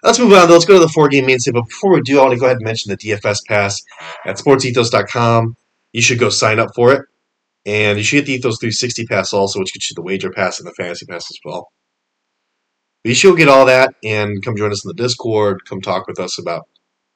Let's 0.02 0.18
move 0.18 0.32
on. 0.34 0.48
Though. 0.48 0.54
Let's 0.54 0.66
go 0.66 0.74
to 0.74 0.80
the 0.80 0.88
four 0.88 1.08
game 1.08 1.26
main 1.26 1.40
slate. 1.40 1.54
But 1.54 1.68
before 1.68 1.94
we 1.94 2.02
do, 2.02 2.18
I 2.18 2.22
want 2.22 2.34
to 2.34 2.38
go 2.38 2.46
ahead 2.46 2.58
and 2.58 2.64
mention 2.64 2.90
the 2.90 2.98
DFS 2.98 3.38
pass 3.48 3.80
at 4.26 4.36
sportsethos.com. 4.36 5.56
You 5.92 6.02
should 6.02 6.18
go 6.18 6.28
sign 6.28 6.58
up 6.58 6.74
for 6.74 6.92
it. 6.92 7.02
And 7.66 7.96
you 7.96 8.04
should 8.04 8.16
get 8.16 8.26
the 8.26 8.34
Ethos 8.34 8.58
360 8.58 9.06
pass 9.06 9.32
also, 9.32 9.58
which 9.58 9.72
gets 9.72 9.90
you 9.90 9.94
the 9.94 10.02
wager 10.02 10.30
pass 10.30 10.58
and 10.58 10.68
the 10.68 10.72
fantasy 10.72 11.06
pass 11.06 11.30
as 11.30 11.38
well. 11.42 11.72
But 13.04 13.10
you 13.10 13.14
should 13.14 13.36
get 13.36 13.48
all 13.48 13.66
that 13.66 13.94
and 14.02 14.42
come 14.42 14.56
join 14.56 14.72
us 14.72 14.82
in 14.82 14.88
the 14.88 14.94
Discord. 14.94 15.60
Come 15.68 15.82
talk 15.82 16.06
with 16.06 16.18
us 16.18 16.38
about 16.38 16.66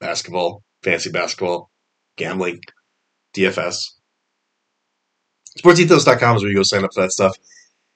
basketball, 0.01 0.63
fancy 0.83 1.11
basketball, 1.11 1.71
gambling, 2.19 2.61
DFS. 3.35 3.95
SportsEthos.com 5.59 6.37
is 6.37 6.43
where 6.43 6.51
you 6.51 6.57
go 6.57 6.63
sign 6.63 6.85
up 6.85 6.91
for 6.95 7.01
that 7.01 7.13
stuff. 7.13 7.37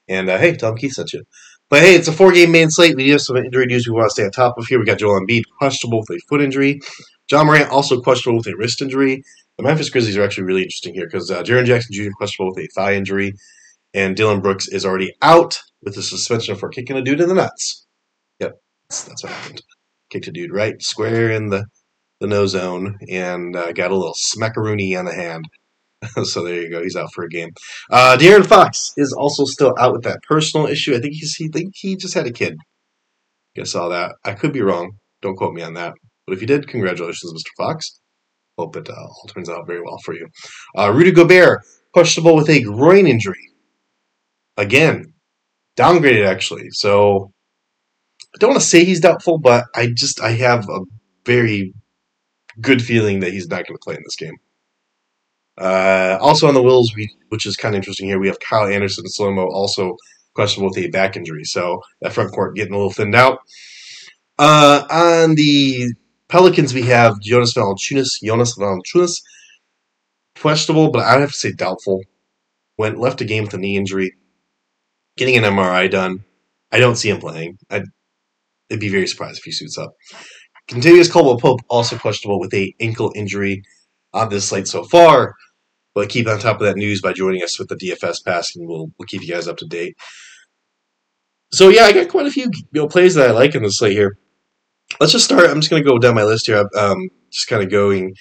And 0.08 0.30
uh, 0.30 0.38
hey, 0.38 0.52
them 0.52 0.76
Keith 0.76 0.92
sent 0.92 1.12
you. 1.12 1.24
But 1.68 1.82
hey, 1.82 1.94
it's 1.94 2.08
a 2.08 2.12
four 2.12 2.32
game 2.32 2.50
main 2.50 2.70
slate. 2.70 2.96
We 2.96 3.04
do 3.04 3.12
have 3.12 3.20
some 3.20 3.36
injury 3.36 3.66
news 3.66 3.86
we 3.86 3.92
want 3.92 4.06
to 4.06 4.10
stay 4.10 4.24
on 4.24 4.30
top 4.30 4.56
of 4.56 4.66
here. 4.66 4.78
We 4.78 4.86
got 4.86 4.98
Joel 4.98 5.20
Embiid 5.20 5.42
questionable 5.58 6.00
with 6.00 6.18
a 6.18 6.20
foot 6.28 6.40
injury. 6.40 6.80
Ja 7.30 7.44
Morant 7.44 7.70
also 7.70 8.00
questionable 8.00 8.38
with 8.38 8.46
a 8.46 8.56
wrist 8.56 8.80
injury. 8.80 9.22
The 9.58 9.64
Memphis 9.64 9.90
Grizzlies 9.90 10.16
are 10.16 10.22
actually 10.22 10.44
really 10.44 10.62
interesting 10.62 10.94
here 10.94 11.06
because 11.06 11.30
uh, 11.30 11.42
Jaren 11.42 11.66
Jackson 11.66 11.92
Jr. 11.92 12.10
questionable 12.16 12.54
with 12.54 12.64
a 12.64 12.68
thigh 12.74 12.94
injury, 12.94 13.34
and 13.92 14.16
Dillon 14.16 14.40
Brooks 14.40 14.68
is 14.68 14.86
already 14.86 15.12
out 15.20 15.60
with 15.82 15.96
a 15.98 16.02
suspension 16.02 16.56
for 16.56 16.70
kicking 16.70 16.96
a 16.96 17.02
dude 17.02 17.20
in 17.20 17.28
the 17.28 17.34
nuts. 17.34 17.81
That's, 19.00 19.22
what 19.22 19.32
happened. 19.32 19.62
Kicked 20.10 20.28
a 20.28 20.32
dude 20.32 20.52
right 20.52 20.80
square 20.82 21.30
in 21.30 21.48
the 21.48 21.64
the 22.20 22.28
no 22.28 22.46
zone 22.46 22.98
and 23.08 23.56
uh, 23.56 23.72
got 23.72 23.90
a 23.90 23.96
little 23.96 24.14
smackaroony 24.14 24.96
on 24.96 25.06
the 25.06 25.14
hand. 25.14 25.44
so 26.24 26.44
there 26.44 26.62
you 26.62 26.70
go. 26.70 26.82
He's 26.82 26.94
out 26.94 27.12
for 27.12 27.24
a 27.24 27.28
game. 27.28 27.50
Uh, 27.90 28.16
De'Aaron 28.18 28.46
Fox 28.46 28.92
is 28.96 29.12
also 29.12 29.44
still 29.44 29.74
out 29.78 29.92
with 29.92 30.04
that 30.04 30.22
personal 30.22 30.66
issue. 30.66 30.94
I 30.94 31.00
think 31.00 31.14
he's 31.14 31.34
he 31.34 31.48
think 31.48 31.72
he 31.74 31.96
just 31.96 32.14
had 32.14 32.26
a 32.26 32.32
kid. 32.32 32.56
I 33.58 33.64
saw 33.64 33.88
that. 33.88 34.12
I 34.24 34.34
could 34.34 34.52
be 34.52 34.62
wrong. 34.62 34.92
Don't 35.20 35.36
quote 35.36 35.54
me 35.54 35.62
on 35.62 35.74
that. 35.74 35.94
But 36.26 36.34
if 36.34 36.40
you 36.40 36.46
did, 36.46 36.68
congratulations, 36.68 37.32
Mr. 37.32 37.50
Fox. 37.56 38.00
Hope 38.56 38.76
it 38.76 38.88
uh, 38.88 38.92
all 38.92 39.28
turns 39.28 39.48
out 39.48 39.66
very 39.66 39.80
well 39.82 39.98
for 40.04 40.14
you. 40.14 40.28
Uh, 40.76 40.92
Rudy 40.94 41.10
Gobert, 41.10 41.62
questionable 41.92 42.36
with 42.36 42.48
a 42.48 42.62
groin 42.62 43.06
injury. 43.06 43.48
Again, 44.56 45.14
downgraded 45.76 46.26
actually. 46.26 46.68
So 46.70 47.31
I 48.34 48.38
don't 48.38 48.50
want 48.50 48.60
to 48.60 48.66
say 48.66 48.84
he's 48.84 49.00
doubtful, 49.00 49.38
but 49.38 49.64
I 49.74 49.88
just 49.88 50.20
I 50.20 50.30
have 50.32 50.68
a 50.68 50.80
very 51.26 51.74
good 52.60 52.82
feeling 52.82 53.20
that 53.20 53.32
he's 53.32 53.48
not 53.48 53.66
going 53.66 53.76
to 53.76 53.82
play 53.82 53.94
in 53.94 54.02
this 54.04 54.16
game. 54.16 54.36
Uh, 55.58 56.18
also 56.20 56.48
on 56.48 56.54
the 56.54 56.62
Wolves, 56.62 56.94
we, 56.96 57.10
which 57.28 57.46
is 57.46 57.56
kind 57.56 57.74
of 57.74 57.78
interesting 57.78 58.08
here, 58.08 58.18
we 58.18 58.28
have 58.28 58.40
Kyle 58.40 58.66
Anderson 58.66 59.04
and 59.04 59.12
Slomo 59.12 59.46
also 59.48 59.96
questionable 60.34 60.70
with 60.70 60.78
a 60.78 60.88
back 60.88 61.16
injury. 61.16 61.44
So 61.44 61.82
that 62.00 62.12
front 62.12 62.32
court 62.32 62.56
getting 62.56 62.72
a 62.72 62.76
little 62.76 62.92
thinned 62.92 63.14
out. 63.14 63.40
Uh, 64.38 64.84
on 64.90 65.34
the 65.34 65.92
Pelicans, 66.28 66.72
we 66.72 66.82
have 66.82 67.20
Jonas 67.20 67.54
Valanciunas. 67.54 68.22
Jonas 68.22 68.56
Valanciunas, 68.56 69.22
questionable, 70.38 70.90
but 70.90 71.04
I 71.04 71.20
have 71.20 71.32
to 71.32 71.36
say 71.36 71.52
doubtful. 71.52 72.02
Went 72.78 72.98
left 72.98 73.20
a 73.20 73.26
game 73.26 73.44
with 73.44 73.54
a 73.54 73.58
knee 73.58 73.76
injury, 73.76 74.14
getting 75.16 75.36
an 75.36 75.44
MRI 75.44 75.90
done. 75.90 76.24
I 76.72 76.80
don't 76.80 76.96
see 76.96 77.10
him 77.10 77.20
playing. 77.20 77.58
I'd, 77.68 77.84
I'd 78.72 78.80
be 78.80 78.88
very 78.88 79.06
surprised 79.06 79.38
if 79.38 79.44
he 79.44 79.52
suits 79.52 79.78
up. 79.78 79.92
Kentavious 80.68 81.10
Caldwell 81.10 81.38
Pope 81.38 81.60
also 81.68 81.98
questionable 81.98 82.40
with 82.40 82.54
a 82.54 82.74
ankle 82.80 83.12
injury 83.14 83.62
on 84.12 84.28
this 84.28 84.48
slate 84.48 84.68
so 84.68 84.84
far. 84.84 85.34
But 85.94 86.08
keep 86.08 86.26
on 86.26 86.38
top 86.38 86.60
of 86.60 86.66
that 86.66 86.76
news 86.76 87.02
by 87.02 87.12
joining 87.12 87.42
us 87.42 87.58
with 87.58 87.68
the 87.68 87.76
DFS 87.76 88.24
pass, 88.24 88.56
and 88.56 88.66
we'll 88.66 88.90
we'll 88.98 89.06
keep 89.06 89.20
you 89.22 89.28
guys 89.28 89.46
up 89.46 89.58
to 89.58 89.66
date. 89.66 89.94
So 91.52 91.68
yeah, 91.68 91.82
I 91.82 91.92
got 91.92 92.08
quite 92.08 92.26
a 92.26 92.30
few 92.30 92.44
you 92.44 92.80
know, 92.80 92.88
plays 92.88 93.14
that 93.14 93.28
I 93.28 93.32
like 93.32 93.54
in 93.54 93.62
the 93.62 93.70
slate 93.70 93.92
here 93.92 94.16
let's 95.00 95.12
just 95.12 95.24
start. 95.24 95.48
I'm 95.48 95.60
just 95.60 95.70
going 95.70 95.82
to 95.82 95.88
go 95.88 95.98
down 95.98 96.14
my 96.14 96.24
list 96.24 96.46
here. 96.46 96.68
Um, 96.76 97.08
just 97.30 97.48
kind 97.48 97.62
of 97.62 97.70
going 97.70 98.14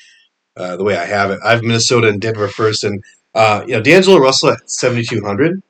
uh, 0.56 0.78
the 0.78 0.84
way 0.84 0.98
I 0.98 1.06
have 1.06 1.32
it. 1.32 1.40
I 1.44 1.52
have 1.52 1.64
Minnesota 1.64 2.08
and 2.08 2.22
Denver 2.22 2.48
first, 2.48 2.84
and 2.84 3.04
uh, 3.34 3.64
you 3.68 3.74
know 3.74 3.82
D'Angelo 3.82 4.18
Russell 4.18 4.52
at 4.52 4.70
7,200. 4.70 5.62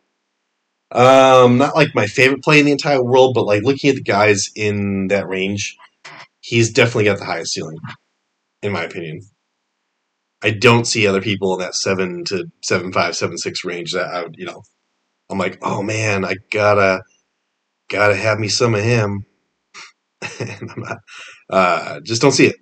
Um, 0.91 1.57
not 1.57 1.75
like 1.75 1.95
my 1.95 2.07
favorite 2.07 2.43
play 2.43 2.59
in 2.59 2.65
the 2.65 2.71
entire 2.71 3.03
world, 3.03 3.33
but 3.33 3.45
like 3.45 3.63
looking 3.63 3.89
at 3.89 3.95
the 3.95 4.03
guys 4.03 4.49
in 4.55 5.07
that 5.07 5.27
range, 5.27 5.77
he's 6.41 6.71
definitely 6.71 7.05
got 7.05 7.19
the 7.19 7.25
highest 7.25 7.53
ceiling, 7.53 7.77
in 8.61 8.73
my 8.73 8.83
opinion. 8.83 9.21
I 10.43 10.51
don't 10.51 10.85
see 10.85 11.07
other 11.07 11.21
people 11.21 11.53
in 11.53 11.59
that 11.59 11.75
seven 11.75 12.25
to 12.25 12.45
seven 12.63 12.91
five, 12.91 13.15
seven 13.15 13.37
six 13.37 13.63
range 13.63 13.93
that 13.93 14.07
I 14.07 14.23
would, 14.23 14.35
you 14.37 14.45
know, 14.45 14.63
I'm 15.29 15.37
like, 15.37 15.59
oh 15.61 15.81
man, 15.81 16.25
I 16.25 16.35
gotta, 16.51 17.03
gotta 17.89 18.15
have 18.15 18.39
me 18.39 18.49
some 18.49 18.75
of 18.75 18.83
him. 18.83 19.25
and 20.39 20.71
I'm 20.71 20.81
not, 20.81 20.97
uh, 21.49 21.99
just 22.01 22.21
don't 22.21 22.31
see 22.31 22.47
it. 22.47 22.55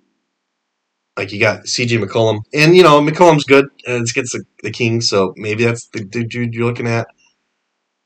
Like 1.16 1.32
you 1.32 1.40
got 1.40 1.64
CJ 1.64 2.02
McCollum, 2.02 2.40
and 2.54 2.76
you 2.76 2.82
know 2.82 3.00
McCollum's 3.00 3.44
good, 3.44 3.66
and 3.86 4.02
it's 4.02 4.12
against 4.12 4.32
the, 4.32 4.44
the 4.62 4.70
Kings, 4.70 5.08
so 5.08 5.34
maybe 5.36 5.64
that's 5.64 5.88
the 5.88 6.04
dude 6.04 6.54
you're 6.54 6.64
looking 6.66 6.86
at. 6.86 7.08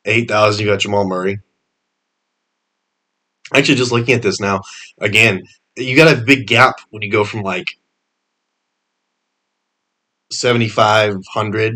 Eight 0.05 0.29
thousand, 0.29 0.65
you 0.65 0.71
got 0.71 0.81
Jamal 0.81 1.07
Murray. 1.07 1.39
Actually, 3.55 3.77
just 3.77 3.93
looking 3.93 4.15
at 4.15 4.23
this 4.23 4.41
now, 4.41 4.61
again, 5.01 5.43
you 5.77 5.97
got 5.97 6.13
a 6.17 6.21
big 6.21 6.47
gap 6.47 6.77
when 6.91 7.03
you 7.03 7.11
go 7.11 7.25
from 7.25 7.43
like 7.43 7.67
seventy 10.33 10.69
five 10.69 11.17
hundred, 11.33 11.75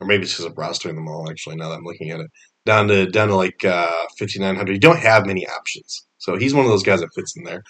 or 0.00 0.06
maybe 0.06 0.24
it's 0.24 0.32
because 0.32 0.46
I'm 0.46 0.54
rostering 0.54 0.94
them 0.94 1.08
all. 1.08 1.30
Actually, 1.30 1.56
now 1.56 1.68
that 1.70 1.76
I'm 1.76 1.84
looking 1.84 2.10
at 2.10 2.20
it, 2.20 2.30
down 2.66 2.88
to 2.88 3.06
down 3.06 3.28
to 3.28 3.36
like 3.36 3.64
uh, 3.64 3.90
5900. 4.18 4.72
You 4.72 4.80
don't 4.80 4.98
have 4.98 5.26
many 5.26 5.46
options, 5.46 6.06
so 6.18 6.36
he's 6.36 6.54
one 6.54 6.64
of 6.64 6.70
those 6.70 6.82
guys 6.84 7.00
that 7.00 7.14
fits 7.14 7.36
in 7.36 7.44
there. 7.44 7.62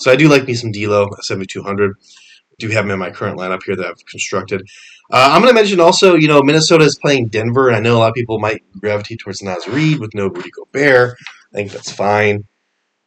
So 0.00 0.10
I 0.10 0.16
do 0.16 0.28
like 0.28 0.46
me 0.46 0.54
some 0.54 0.72
D'Lo 0.72 1.08
at 1.16 1.24
7200. 1.24 1.94
Do 2.60 2.68
have 2.68 2.84
him 2.84 2.92
in 2.92 2.98
my 2.98 3.10
current 3.10 3.38
lineup 3.38 3.62
here 3.64 3.74
that 3.76 3.86
I've 3.86 4.06
constructed. 4.06 4.62
Uh, 5.10 5.30
I'm 5.32 5.42
going 5.42 5.52
to 5.52 5.60
mention 5.60 5.80
also, 5.80 6.14
you 6.14 6.28
know, 6.28 6.42
Minnesota 6.42 6.84
is 6.84 6.96
playing 6.96 7.28
Denver, 7.28 7.66
and 7.66 7.76
I 7.76 7.80
know 7.80 7.96
a 7.96 7.98
lot 7.98 8.10
of 8.10 8.14
people 8.14 8.38
might 8.38 8.62
gravitate 8.78 9.18
towards 9.18 9.42
Naz 9.42 9.66
Reid 9.66 9.98
with 9.98 10.14
no 10.14 10.28
Rudy 10.28 10.50
Gobert. 10.50 11.16
I 11.52 11.56
think 11.56 11.72
that's 11.72 11.90
fine. 11.90 12.44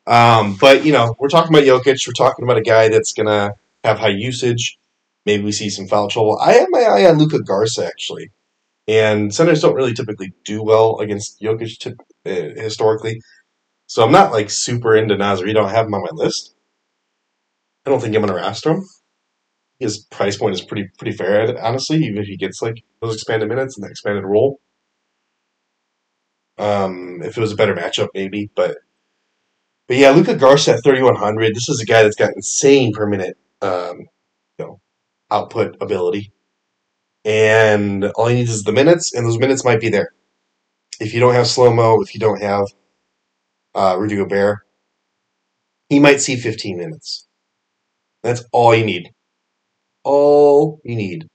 Um, 0.06 0.58
but 0.60 0.86
you 0.86 0.92
know, 0.92 1.16
we're 1.20 1.30
talking 1.30 1.56
about 1.56 1.66
Jokic. 1.66 2.06
We're 2.06 2.14
talking 2.14 2.44
about 2.44 2.58
a 2.58 2.62
guy 2.62 2.90
that's 2.90 3.14
going 3.14 3.28
to 3.28 3.54
have 3.84 4.00
high 4.00 4.10
usage. 4.10 4.78
Maybe 5.26 5.44
we 5.44 5.52
see 5.54 5.70
some 5.70 5.88
foul 5.88 6.10
trouble. 6.10 6.38
I 6.40 6.54
have 6.54 6.68
my 6.72 6.82
eye 6.82 7.10
on 7.10 7.18
Luka 7.18 7.42
Garza 7.42 7.86
actually. 7.86 8.32
And 8.88 9.34
centers 9.34 9.62
don't 9.62 9.76
really 9.76 9.94
typically 9.94 10.34
do 10.44 10.62
well 10.62 11.00
against 11.00 11.42
Jokic 11.42 11.78
t- 11.78 11.94
uh, 12.26 12.62
historically. 12.62 13.22
So 13.88 14.04
I'm 14.04 14.12
not 14.12 14.34
like 14.34 14.50
super 14.50 14.96
into 14.96 15.16
Nazar. 15.16 15.48
You 15.48 15.54
don't 15.54 15.70
have 15.70 15.86
him 15.86 15.94
on 15.94 16.02
my 16.02 16.10
list. 16.12 16.54
I 17.86 17.90
don't 17.90 18.02
think 18.02 18.16
I'm 18.16 18.22
going 18.22 18.34
to 18.34 18.42
roster 18.42 18.72
him. 18.72 18.84
His 19.84 20.00
price 20.00 20.38
point 20.38 20.56
is 20.56 20.62
pretty 20.62 20.90
pretty 20.98 21.16
fair, 21.16 21.58
honestly, 21.63 21.98
even 22.04 22.18
if 22.18 22.28
he 22.28 22.38
gets 22.38 22.62
like 22.62 22.84
those 23.02 23.16
expanded 23.16 23.50
minutes 23.50 23.78
and 23.78 23.86
the 23.86 23.90
expanded 23.92 24.24
role. 24.25 24.60
Um, 26.58 27.22
if 27.24 27.38
it 27.38 27.42
was 27.42 27.52
a 27.52 27.56
better 27.56 27.75
matchup, 27.75 28.10
maybe, 28.13 28.50
but 28.56 28.78
but 29.88 29.98
yeah, 29.98 30.12
Luka 30.12 30.36
Garza 30.36 30.74
at 30.74 30.84
3100. 30.84 31.56
This 31.56 31.70
is 31.70 31.82
a 31.82 31.86
guy 31.86 32.04
that's 32.04 32.16
got 32.16 32.36
insane 32.36 32.94
per 32.94 33.06
minute, 33.08 33.38
um, 33.62 34.00
you 34.58 34.66
know, 34.66 34.82
output 35.32 35.78
ability 35.82 36.32
and 37.25 38.06
all 38.16 38.28
he 38.28 38.36
needs 38.36 38.52
is 38.52 38.63
the 38.63 38.72
minutes, 38.72 39.13
and 39.13 39.25
those 39.25 39.40
minutes 39.40 39.63
might 39.63 39.80
be 39.80 39.90
there. 39.90 40.10
If 41.00 41.13
you 41.13 41.20
don't 41.20 41.34
have 41.34 41.48
slow 41.48 41.74
mo, 41.74 42.02
if 42.02 42.13
you 42.13 42.20
don't 42.20 42.42
have 42.42 42.68
uh, 43.75 43.98
Rudy 44.00 44.18
Gobert, 44.18 44.60
he 45.90 46.00
might 46.00 46.22
see 46.22 46.36
15 46.36 46.78
minutes. 46.78 47.28
That's 48.24 48.44
all 48.52 48.75
you 48.75 48.86
need. 48.86 49.12
All 50.04 50.82
you 50.84 50.96
need. 50.96 51.28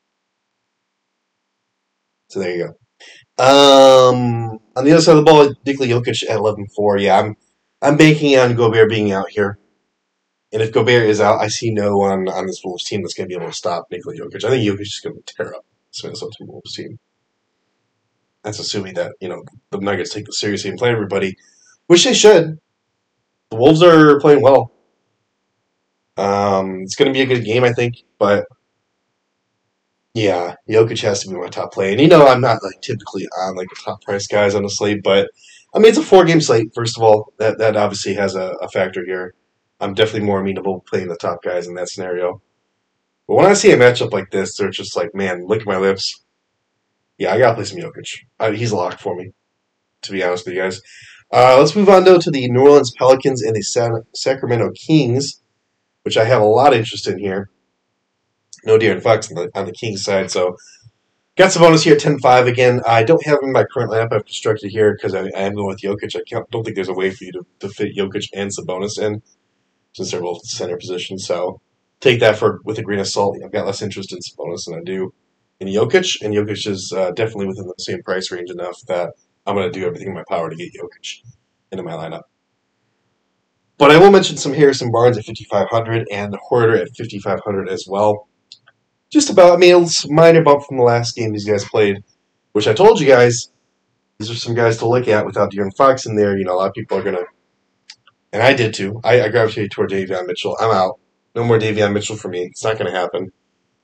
So 2.29 2.41
there 2.41 2.55
you 2.55 2.67
go. 2.67 2.75
Um, 3.39 4.59
on 4.77 4.85
the 4.85 4.93
other 4.93 5.01
side 5.01 5.17
of 5.17 5.25
the 5.25 5.31
ball, 5.31 5.55
Nikola 5.65 5.89
Jokic 5.89 6.29
at 6.29 6.39
11-4. 6.39 7.03
Yeah, 7.03 7.21
I'm 7.21 7.37
I'm 7.81 7.97
banking 7.97 8.37
on 8.37 8.57
Gobert 8.57 8.91
being 8.91 9.13
out 9.13 9.31
here. 9.31 9.59
And 10.53 10.63
if 10.63 10.73
Gobert 10.73 11.09
is 11.09 11.21
out, 11.21 11.41
I 11.41 11.49
see 11.49 11.71
no 11.71 11.97
one 11.97 12.29
on 12.29 12.47
this 12.47 12.63
Wolves 12.65 12.85
team 12.85 13.03
that's 13.03 13.15
going 13.15 13.29
to 13.29 13.33
be 13.33 13.41
able 13.41 13.51
to 13.51 13.57
stop 13.57 13.87
Nikola 13.91 14.17
Jokic. 14.17 14.45
I 14.45 14.51
think 14.51 14.67
Jokic 14.67 14.81
is 14.81 15.01
going 15.03 15.17
to 15.23 15.35
tear 15.35 15.55
up 15.55 15.65
this 15.93 16.03
Minnesota 16.03 16.37
Wolves 16.41 16.75
team. 16.75 16.99
That's 18.43 18.59
assuming 18.59 18.95
that, 18.95 19.13
you 19.21 19.29
know, 19.29 19.45
the 19.71 19.79
Nuggets 19.79 20.13
take 20.13 20.27
this 20.27 20.41
seriously 20.41 20.71
and 20.71 20.79
play 20.79 20.91
everybody, 20.91 21.37
which 21.87 22.05
they 22.05 22.15
should. 22.15 22.59
The 23.51 23.57
Wolves 23.57 23.83
are 23.83 24.19
playing 24.21 24.43
well. 24.43 24.73
Um, 26.17 26.81
it's 26.83 26.97
going 26.97 27.13
to 27.13 27.17
be 27.17 27.23
a 27.23 27.27
good 27.27 27.45
game, 27.45 27.63
I 27.63 27.73
think, 27.73 27.97
but 28.19 28.47
yeah, 30.15 30.55
Jokic 30.69 31.03
has 31.03 31.23
to 31.23 31.29
be 31.29 31.37
my 31.37 31.49
top 31.49 31.73
play. 31.73 31.93
And 31.93 32.01
you 32.01 32.09
know, 32.09 32.27
I'm 32.27 32.41
not 32.41 32.63
like 32.63 32.81
typically 32.83 33.27
on 33.41 33.57
like 33.57 33.69
the 33.69 33.81
top 33.85 34.03
price 34.03 34.27
guys 34.27 34.55
slate, 34.77 35.03
but 35.03 35.31
I 35.75 35.79
mean, 35.79 35.89
it's 35.89 35.99
a 35.99 36.03
four 36.03 36.25
game 36.25 36.41
slate. 36.41 36.73
First 36.75 36.97
of 36.97 37.03
all, 37.03 37.33
that 37.39 37.59
that 37.59 37.77
obviously 37.77 38.15
has 38.15 38.35
a, 38.35 38.55
a 38.61 38.69
factor 38.69 39.05
here. 39.05 39.35
I'm 39.81 39.95
definitely 39.95 40.27
more 40.27 40.41
amenable 40.41 40.81
playing 40.89 41.09
the 41.09 41.17
top 41.17 41.43
guys 41.43 41.69
in 41.69 41.75
that 41.75 41.89
scenario. 41.89 42.43
But 43.27 43.35
when 43.35 43.47
I 43.47 43.53
see 43.53 43.71
a 43.71 43.77
matchup 43.77 44.13
like 44.13 44.31
this, 44.31 44.57
they're 44.57 44.71
just 44.71 44.97
like, 44.97 45.15
man, 45.15 45.47
lick 45.47 45.67
my 45.67 45.77
lips. 45.77 46.25
Yeah, 47.19 47.35
I 47.35 47.39
gotta 47.39 47.55
play 47.55 47.65
some 47.65 47.79
Jokic. 47.79 48.21
I, 48.41 48.53
he's 48.53 48.73
locked 48.73 49.01
for 49.01 49.15
me, 49.15 49.33
to 50.03 50.13
be 50.13 50.23
honest 50.23 50.47
with 50.47 50.55
you 50.55 50.63
guys. 50.63 50.81
Uh, 51.33 51.59
let's 51.59 51.77
move 51.77 51.91
on 51.91 52.05
though 52.05 52.19
to 52.19 52.31
the 52.31 52.49
New 52.51 52.63
Orleans 52.63 52.93
Pelicans 52.97 53.43
and 53.43 53.55
the 53.55 53.63
San- 53.63 54.05
Sacramento 54.15 54.71
Kings, 54.75 55.43
which 56.03 56.17
I 56.17 56.25
have 56.25 56.41
a 56.41 56.47
lot 56.47 56.73
of 56.73 56.79
interest 56.79 57.07
in 57.07 57.19
here. 57.19 57.51
No 58.69 58.79
De'Aaron 58.79 59.03
Fox 59.03 59.31
on 59.31 59.37
the, 59.37 59.51
on 59.59 59.65
the 59.65 59.73
Kings 59.73 60.05
side, 60.05 60.31
so 60.31 60.55
got 61.37 61.51
some 61.51 61.63
bonus 61.63 61.85
here 61.85 61.95
at 61.95 62.03
10-5 62.03 62.47
again. 62.47 62.83
I 62.87 63.03
don't 63.03 63.25
have 63.25 63.39
in 63.43 63.51
my 63.51 63.65
current 63.65 63.91
lineup 63.91 64.13
I've 64.13 64.27
constructed 64.27 64.71
here 64.71 64.95
because 64.95 65.15
I, 65.15 65.23
I, 65.35 65.41
am 65.47 65.55
going 65.55 65.69
with 65.69 65.81
Jokic. 65.81 66.15
I 66.15 66.43
don't 66.51 66.65
think 66.65 66.77
there's 66.77 66.91
a 66.91 66.95
way 66.95 67.11
for 67.11 67.25
you 67.25 67.33
to, 67.33 67.47
to 67.61 67.69
fit 67.71 67.97
Jokic 67.97 68.29
and 68.35 68.51
Sabonis 68.51 69.01
in 69.01 69.23
since 69.95 70.11
they're 70.11 70.21
both 70.21 70.45
center 70.45 70.77
positions. 70.77 71.27
So 71.27 71.63
take 72.01 72.21
that 72.21 72.37
for 72.37 72.61
with 72.65 72.79
a 72.79 72.83
grain 72.83 72.99
of 72.99 73.09
salt. 73.09 73.39
I've 73.43 73.53
got 73.53 73.65
less 73.65 73.81
interest 73.81 74.13
in 74.13 74.19
Sabonis 74.19 74.67
than 74.67 74.75
I 74.75 74.83
do 74.85 75.15
in 75.61 75.69
Jokic, 75.69 76.21
and 76.21 76.35
Jokic 76.35 76.67
is 76.67 76.93
uh, 76.95 77.13
definitely 77.13 77.47
within 77.47 77.67
the 77.67 77.75
same 77.79 78.03
price 78.03 78.31
range 78.31 78.51
enough 78.51 78.83
that 78.87 79.15
I'm 79.47 79.55
going 79.55 79.73
to 79.73 79.79
do 79.79 79.87
everything 79.87 80.09
in 80.09 80.15
my 80.15 80.25
power 80.29 80.51
to 80.51 80.57
get 80.57 80.75
Jokic 80.75 81.23
into 81.73 81.85
my 81.85 81.93
lineup. 81.93 82.25
But 83.79 83.93
I 83.93 83.99
will 83.99 84.11
mention 84.11 84.37
some 84.37 84.53
Harrison 84.53 84.91
Barnes 84.93 85.17
at 85.17 85.25
5,500 85.25 86.07
and 86.13 86.37
Huerter 86.51 86.79
at 86.79 86.95
5,500 86.97 87.71
as 87.71 87.87
well. 87.89 88.29
Just 89.11 89.31
about, 89.31 89.55
I 89.55 89.57
mean, 89.57 89.75
a 89.75 89.87
minor 90.09 90.43
bump 90.43 90.65
from 90.67 90.77
the 90.77 90.83
last 90.83 91.17
game 91.17 91.33
these 91.33 91.47
guys 91.47 91.65
played, 91.65 92.05
which 92.53 92.69
I 92.69 92.75
told 92.75 93.01
you 93.01 93.07
guys, 93.07 93.51
these 94.19 94.31
are 94.31 94.35
some 94.35 94.55
guys 94.55 94.79
to 94.79 94.89
look 94.89 95.09
at 95.09 95.25
without 95.25 95.53
De'Aaron 95.53 95.75
Fox 95.77 96.05
in 96.07 96.17
there. 96.17 96.37
You 96.37 96.45
know, 96.45 96.55
a 96.55 96.57
lot 96.57 96.69
of 96.69 96.75
people 96.75 96.99
are 96.99 97.03
going 97.03 97.17
to 97.17 97.25
and 98.33 98.43
I 98.43 98.55
did 98.55 98.75
too. 98.75 99.01
I, 99.05 99.23
I 99.23 99.29
gravitated 99.29 99.71
toward 99.71 99.91
Davion 99.91 100.27
Mitchell. 100.27 100.57
I'm 100.61 100.71
out. 100.71 100.99
No 101.35 101.45
more 101.45 101.59
Davion 101.59 101.93
Mitchell 101.93 102.17
for 102.17 102.29
me. 102.29 102.45
It's 102.45 102.65
not 102.65 102.79
going 102.79 102.91
to 102.91 102.99
happen. 102.99 103.33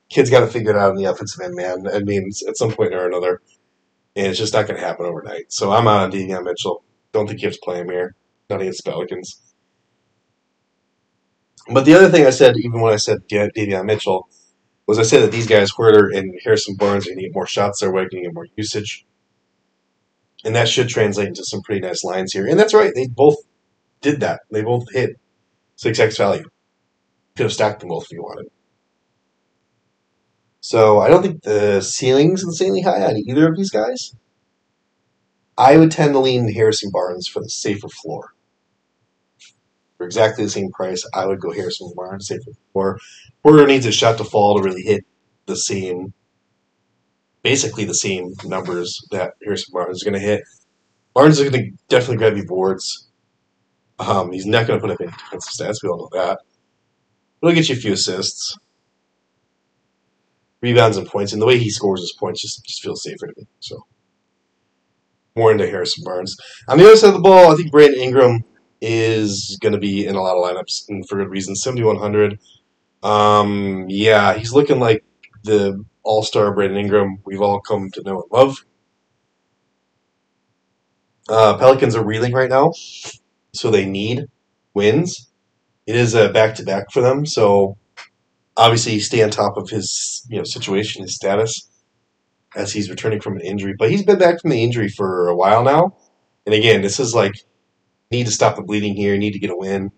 Kids 0.09 0.29
got 0.29 0.41
to 0.41 0.47
figure 0.47 0.71
it 0.71 0.77
out 0.77 0.91
in 0.91 0.97
the 0.97 1.09
offensive 1.09 1.43
end, 1.43 1.55
man. 1.55 1.87
I 1.91 1.99
mean, 1.99 2.29
at 2.47 2.57
some 2.57 2.71
point 2.71 2.93
or 2.93 3.07
another, 3.07 3.41
and 4.15 4.27
it's 4.27 4.37
just 4.37 4.53
not 4.53 4.67
going 4.67 4.79
to 4.79 4.85
happen 4.85 5.05
overnight. 5.05 5.51
So 5.51 5.71
I'm 5.71 5.87
out 5.87 6.01
on 6.01 6.11
Davion 6.11 6.43
Mitchell. 6.43 6.83
Don't 7.11 7.27
think 7.27 7.41
you 7.41 7.47
have 7.47 7.55
to 7.55 7.61
play 7.63 7.79
him 7.79 7.89
here. 7.89 8.15
Not 8.49 8.61
against 8.61 8.85
Pelicans. 8.85 9.41
But 11.73 11.85
the 11.85 11.95
other 11.95 12.09
thing 12.09 12.27
I 12.27 12.29
said, 12.29 12.55
even 12.57 12.81
when 12.81 12.93
I 12.93 12.97
said 12.97 13.27
Davion 13.27 13.85
Mitchell, 13.85 14.29
was 14.87 14.99
I 14.99 15.03
said 15.03 15.23
that 15.23 15.31
these 15.31 15.47
guys, 15.47 15.71
Huerter 15.71 16.15
and 16.15 16.33
Harrison 16.43 16.75
Barnes, 16.75 17.05
are 17.05 17.09
going 17.09 17.19
to 17.19 17.23
get 17.25 17.35
more 17.35 17.47
shots 17.47 17.81
their 17.81 17.91
way, 17.91 18.01
going 18.01 18.23
to 18.23 18.29
get 18.29 18.33
more 18.33 18.47
usage. 18.55 19.05
And 20.43 20.55
that 20.55 20.67
should 20.67 20.89
translate 20.89 21.29
into 21.29 21.43
some 21.43 21.61
pretty 21.61 21.81
nice 21.81 22.03
lines 22.03 22.33
here. 22.33 22.45
And 22.45 22.59
that's 22.59 22.73
right, 22.73 22.91
they 22.93 23.07
both 23.07 23.37
did 24.01 24.19
that. 24.19 24.41
They 24.51 24.61
both 24.61 24.85
hit 24.91 25.19
6x 25.83 26.17
value. 26.17 26.49
Could 27.35 27.45
have 27.45 27.53
stacked 27.53 27.79
them 27.79 27.89
both 27.89 28.05
if 28.05 28.11
you 28.11 28.21
wanted. 28.21 28.51
So 30.61 30.99
I 30.99 31.09
don't 31.09 31.21
think 31.21 31.43
the 31.43 31.81
ceiling's 31.81 32.43
insanely 32.43 32.81
high 32.81 33.03
on 33.03 33.17
either 33.17 33.47
of 33.47 33.57
these 33.57 33.71
guys. 33.71 34.15
I 35.57 35.77
would 35.77 35.91
tend 35.91 36.13
to 36.13 36.19
lean 36.19 36.51
Harrison 36.51 36.91
Barnes 36.91 37.27
for 37.27 37.39
the 37.39 37.49
safer 37.49 37.87
floor. 37.87 38.34
For 39.97 40.05
exactly 40.05 40.43
the 40.43 40.49
same 40.49 40.71
price, 40.71 41.07
I 41.13 41.25
would 41.25 41.39
go 41.39 41.51
Harrison 41.51 41.91
Barnes, 41.95 42.27
safer 42.27 42.51
floor. 42.73 42.99
Porter 43.43 43.65
needs 43.65 43.85
a 43.85 43.91
shot 43.91 44.17
to 44.17 44.23
fall 44.23 44.57
to 44.57 44.63
really 44.63 44.81
hit 44.81 45.05
the 45.45 45.55
same, 45.55 46.13
basically 47.43 47.85
the 47.85 47.93
same 47.93 48.33
numbers 48.43 48.99
that 49.11 49.33
Harrison 49.43 49.71
Barnes 49.71 49.97
is 49.97 50.03
going 50.03 50.15
to 50.15 50.19
hit. 50.19 50.43
Barnes 51.13 51.39
is 51.39 51.49
going 51.49 51.63
to 51.63 51.71
definitely 51.87 52.17
grab 52.17 52.35
you 52.35 52.45
boards. 52.45 53.07
Um, 53.99 54.33
he's 54.33 54.45
not 54.45 54.67
going 54.67 54.79
to 54.79 54.85
put 54.85 54.93
up 54.93 54.99
any 54.99 55.11
defensive 55.11 55.53
stats. 55.53 55.81
We 55.81 55.89
all 55.89 56.09
know 56.11 56.19
that. 56.19 56.39
But 57.39 57.47
he'll 57.47 57.55
get 57.55 57.69
you 57.69 57.75
a 57.75 57.79
few 57.79 57.93
assists, 57.93 58.57
rebounds, 60.59 60.97
and 60.97 61.07
points. 61.07 61.31
And 61.31 61.41
the 61.41 61.45
way 61.45 61.57
he 61.57 61.69
scores 61.69 62.01
his 62.01 62.13
points 62.19 62.41
just, 62.41 62.65
just 62.65 62.83
feels 62.83 63.03
safer 63.03 63.27
to 63.27 63.33
me. 63.37 63.47
So 63.61 63.85
more 65.35 65.51
into 65.51 65.67
Harrison 65.67 66.03
Barnes. 66.03 66.35
On 66.67 66.77
the 66.77 66.85
other 66.85 66.95
side 66.95 67.09
of 67.09 67.13
the 67.13 67.21
ball, 67.21 67.51
I 67.51 67.55
think 67.55 67.71
Brandon 67.71 67.99
Ingram 67.99 68.43
is 68.81 69.57
going 69.61 69.73
to 69.73 69.79
be 69.79 70.05
in 70.05 70.15
a 70.15 70.21
lot 70.21 70.37
of 70.37 70.43
lineups, 70.43 70.89
and 70.89 71.07
for 71.07 71.17
good 71.17 71.29
reason. 71.29 71.55
7,100. 71.55 72.39
Um, 73.03 73.85
yeah, 73.87 74.33
he's 74.33 74.53
looking 74.53 74.79
like 74.79 75.03
the 75.43 75.83
all 76.03 76.23
star 76.23 76.53
Brandon 76.53 76.77
Ingram 76.77 77.19
we've 77.25 77.41
all 77.41 77.59
come 77.59 77.89
to 77.91 78.01
know 78.03 78.21
and 78.21 78.31
love. 78.31 78.57
Uh, 81.27 81.57
Pelicans 81.57 81.95
are 81.95 82.05
reeling 82.05 82.33
right 82.33 82.49
now 82.49 82.71
so 83.55 83.71
they 83.71 83.85
need 83.85 84.25
wins. 84.73 85.31
It 85.87 85.95
is 85.95 86.13
a 86.13 86.29
back 86.29 86.55
to 86.55 86.63
back 86.63 86.91
for 86.91 87.01
them, 87.01 87.25
so 87.25 87.77
obviously 88.57 88.99
stay 88.99 89.23
on 89.23 89.29
top 89.29 89.57
of 89.57 89.69
his 89.69 90.25
you 90.29 90.37
know 90.37 90.43
situation, 90.43 91.03
his 91.03 91.15
status 91.15 91.69
as 92.55 92.71
he's 92.71 92.89
returning 92.89 93.19
from 93.21 93.35
an 93.35 93.41
injury. 93.41 93.73
But 93.77 93.91
he's 93.91 94.03
been 94.03 94.17
back 94.19 94.41
from 94.41 94.51
the 94.51 94.63
injury 94.63 94.89
for 94.89 95.27
a 95.27 95.35
while 95.35 95.63
now, 95.63 95.95
and 96.45 96.53
again, 96.53 96.81
this 96.81 96.99
is 96.99 97.13
like 97.13 97.33
need 98.15 98.25
to 98.25 98.31
stop 98.31 98.55
the 98.55 98.61
bleeding 98.61 98.95
here, 98.95 99.17
need 99.17 99.33
to 99.33 99.39
get 99.39 99.49
a 99.49 99.57
win. 99.57 99.91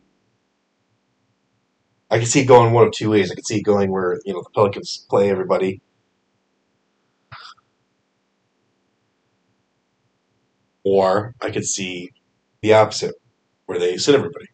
I 2.10 2.17
can 2.17 2.27
see 2.27 2.41
it 2.41 2.45
going 2.45 2.73
one 2.73 2.88
of 2.88 2.93
two 2.93 3.10
ways. 3.10 3.32
I 3.32 3.36
can 3.36 3.43
see 3.43 3.58
it 3.58 3.63
going 3.63 3.91
where 3.91 4.19
you 4.25 4.34
know 4.34 4.41
the 4.41 4.49
Pelicans 4.53 5.06
play 5.10 5.30
everybody. 5.30 5.82
Or 10.84 11.36
I 11.41 11.51
could 11.51 11.65
see 11.65 12.12
the 12.62 12.73
opposite, 12.73 13.15
where 13.65 13.77
they 13.77 13.97
sit 13.97 14.15
everybody. 14.15 14.47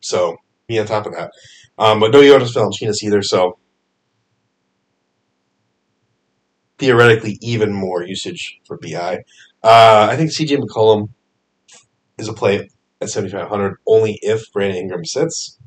So 0.00 0.36
be 0.66 0.80
on 0.80 0.86
top 0.86 1.06
of 1.06 1.14
that. 1.14 1.30
Um, 1.78 2.00
but 2.00 2.10
no 2.10 2.22
Jonas 2.22 2.54
Valanciunas 2.54 3.02
either, 3.02 3.22
so 3.22 3.58
theoretically 6.78 7.38
even 7.40 7.72
more 7.72 8.02
usage 8.02 8.58
for 8.66 8.76
BI. 8.78 9.22
Uh, 9.62 10.08
I 10.10 10.16
think 10.16 10.30
CJ 10.30 10.58
McCollum 10.58 11.10
is 12.20 12.28
a 12.28 12.32
play 12.32 12.68
at 13.00 13.10
7,500 13.10 13.78
only 13.86 14.18
if 14.22 14.52
Brandon 14.52 14.78
Ingram 14.78 15.04
sits, 15.04 15.58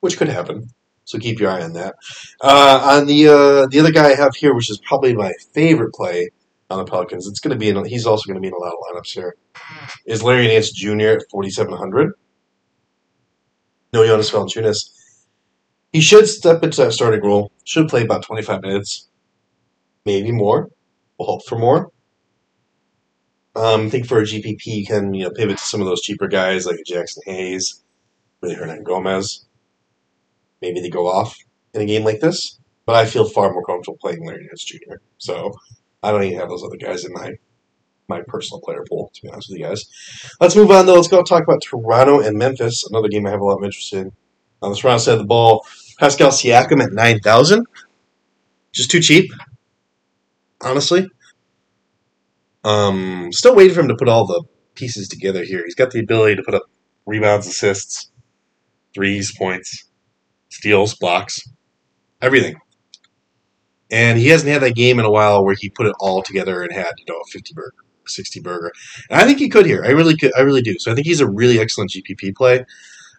which 0.00 0.16
could 0.16 0.28
happen. 0.28 0.68
So 1.04 1.18
keep 1.18 1.38
your 1.38 1.50
eye 1.50 1.62
on 1.62 1.74
that. 1.74 1.94
Uh, 2.40 2.98
on 2.98 3.06
the 3.06 3.28
uh, 3.28 3.66
the 3.70 3.78
other 3.78 3.92
guy 3.92 4.10
I 4.10 4.14
have 4.14 4.34
here, 4.34 4.54
which 4.54 4.70
is 4.70 4.80
probably 4.88 5.14
my 5.14 5.32
favorite 5.52 5.92
play 5.92 6.30
on 6.70 6.78
the 6.78 6.84
Pelicans, 6.84 7.28
it's 7.28 7.40
going 7.40 7.52
to 7.52 7.58
be 7.58 7.68
in. 7.68 7.84
He's 7.84 8.06
also 8.06 8.26
going 8.26 8.36
to 8.36 8.40
be 8.40 8.48
in 8.48 8.54
a 8.54 8.58
lot 8.58 8.72
of 8.72 8.78
lineups 8.96 9.12
here 9.12 9.36
is 10.06 10.22
Larry 10.22 10.48
Nance 10.48 10.70
Jr. 10.70 11.18
at 11.18 11.30
4,700. 11.30 12.12
No 13.92 14.04
Jonas 14.06 14.30
Valanciunas. 14.30 14.90
He 15.92 16.00
should 16.00 16.26
step 16.26 16.62
into 16.62 16.82
that 16.82 16.92
starting 16.92 17.22
role. 17.22 17.52
Should 17.64 17.88
play 17.88 18.02
about 18.02 18.24
25 18.24 18.62
minutes, 18.62 19.08
maybe 20.04 20.32
more. 20.32 20.68
We'll 21.18 21.28
hope 21.28 21.46
for 21.46 21.56
more. 21.58 21.92
Um, 23.56 23.86
I 23.86 23.90
think 23.90 24.06
for 24.06 24.18
a 24.18 24.24
GPP, 24.24 24.66
you 24.66 24.86
can 24.86 25.14
you 25.14 25.24
know 25.24 25.30
pivot 25.30 25.58
to 25.58 25.64
some 25.64 25.80
of 25.80 25.86
those 25.86 26.02
cheaper 26.02 26.28
guys 26.28 26.66
like 26.66 26.80
Jaxson 26.88 27.24
Hayes, 27.26 27.82
Willy 28.40 28.56
Hernangomez. 28.56 29.44
Maybe 30.60 30.80
they 30.80 30.90
go 30.90 31.06
off 31.06 31.36
in 31.72 31.80
a 31.80 31.86
game 31.86 32.04
like 32.04 32.20
this, 32.20 32.58
but 32.86 32.96
I 32.96 33.06
feel 33.06 33.28
far 33.28 33.52
more 33.52 33.64
comfortable 33.64 33.98
playing 34.00 34.26
Larry 34.26 34.46
Nance 34.46 34.64
Jr. 34.64 34.96
So 35.18 35.52
I 36.02 36.10
don't 36.10 36.24
even 36.24 36.38
have 36.38 36.48
those 36.48 36.64
other 36.64 36.76
guys 36.76 37.04
in 37.04 37.12
my 37.12 37.34
my 38.08 38.22
personal 38.22 38.60
player 38.60 38.84
pool, 38.88 39.10
to 39.14 39.22
be 39.22 39.30
honest 39.30 39.48
with 39.48 39.58
you 39.58 39.64
guys. 39.64 39.84
Let's 40.40 40.56
move 40.56 40.70
on, 40.70 40.86
though. 40.86 40.94
Let's 40.94 41.08
go 41.08 41.22
talk 41.22 41.42
about 41.42 41.62
Toronto 41.62 42.20
and 42.20 42.36
Memphis, 42.36 42.86
another 42.88 43.08
game 43.08 43.26
I 43.26 43.30
have 43.30 43.40
a 43.40 43.44
lot 43.44 43.58
of 43.58 43.64
interest 43.64 43.92
in. 43.92 44.12
On 44.62 44.70
the 44.70 44.76
Toronto 44.76 44.98
side 44.98 45.12
of 45.12 45.18
the 45.18 45.24
ball, 45.24 45.66
Pascal 45.98 46.30
Siakam 46.30 46.82
at 46.82 46.92
9,000. 46.92 47.66
Just 48.72 48.90
too 48.90 49.00
cheap, 49.00 49.30
honestly. 50.60 51.08
Um, 52.64 53.30
still 53.32 53.54
waiting 53.54 53.74
for 53.74 53.80
him 53.80 53.88
to 53.88 53.96
put 53.96 54.08
all 54.08 54.26
the 54.26 54.42
pieces 54.74 55.08
together 55.08 55.44
here. 55.44 55.62
He's 55.64 55.74
got 55.74 55.90
the 55.90 56.00
ability 56.00 56.36
to 56.36 56.42
put 56.42 56.54
up 56.54 56.64
rebounds, 57.06 57.46
assists, 57.46 58.10
threes, 58.94 59.36
points, 59.36 59.84
steals, 60.48 60.94
blocks, 60.94 61.40
everything. 62.22 62.56
And 63.90 64.18
he 64.18 64.28
hasn't 64.28 64.50
had 64.50 64.62
that 64.62 64.74
game 64.74 64.98
in 64.98 65.04
a 65.04 65.10
while 65.10 65.44
where 65.44 65.54
he 65.58 65.68
put 65.68 65.86
it 65.86 65.94
all 66.00 66.22
together 66.22 66.62
and 66.62 66.72
had, 66.72 66.92
you 66.98 67.04
know, 67.08 67.20
a 67.20 67.30
50 67.30 67.52
burger 67.54 67.84
60 68.08 68.40
burger. 68.40 68.72
And 69.10 69.20
I 69.20 69.24
think 69.24 69.38
he 69.38 69.48
could 69.48 69.66
here. 69.66 69.84
I 69.84 69.90
really 69.90 70.16
could. 70.16 70.32
I 70.36 70.40
really 70.40 70.62
do. 70.62 70.76
So 70.78 70.90
I 70.92 70.94
think 70.94 71.06
he's 71.06 71.20
a 71.20 71.30
really 71.30 71.58
excellent 71.58 71.90
GPP 71.90 72.34
play. 72.34 72.64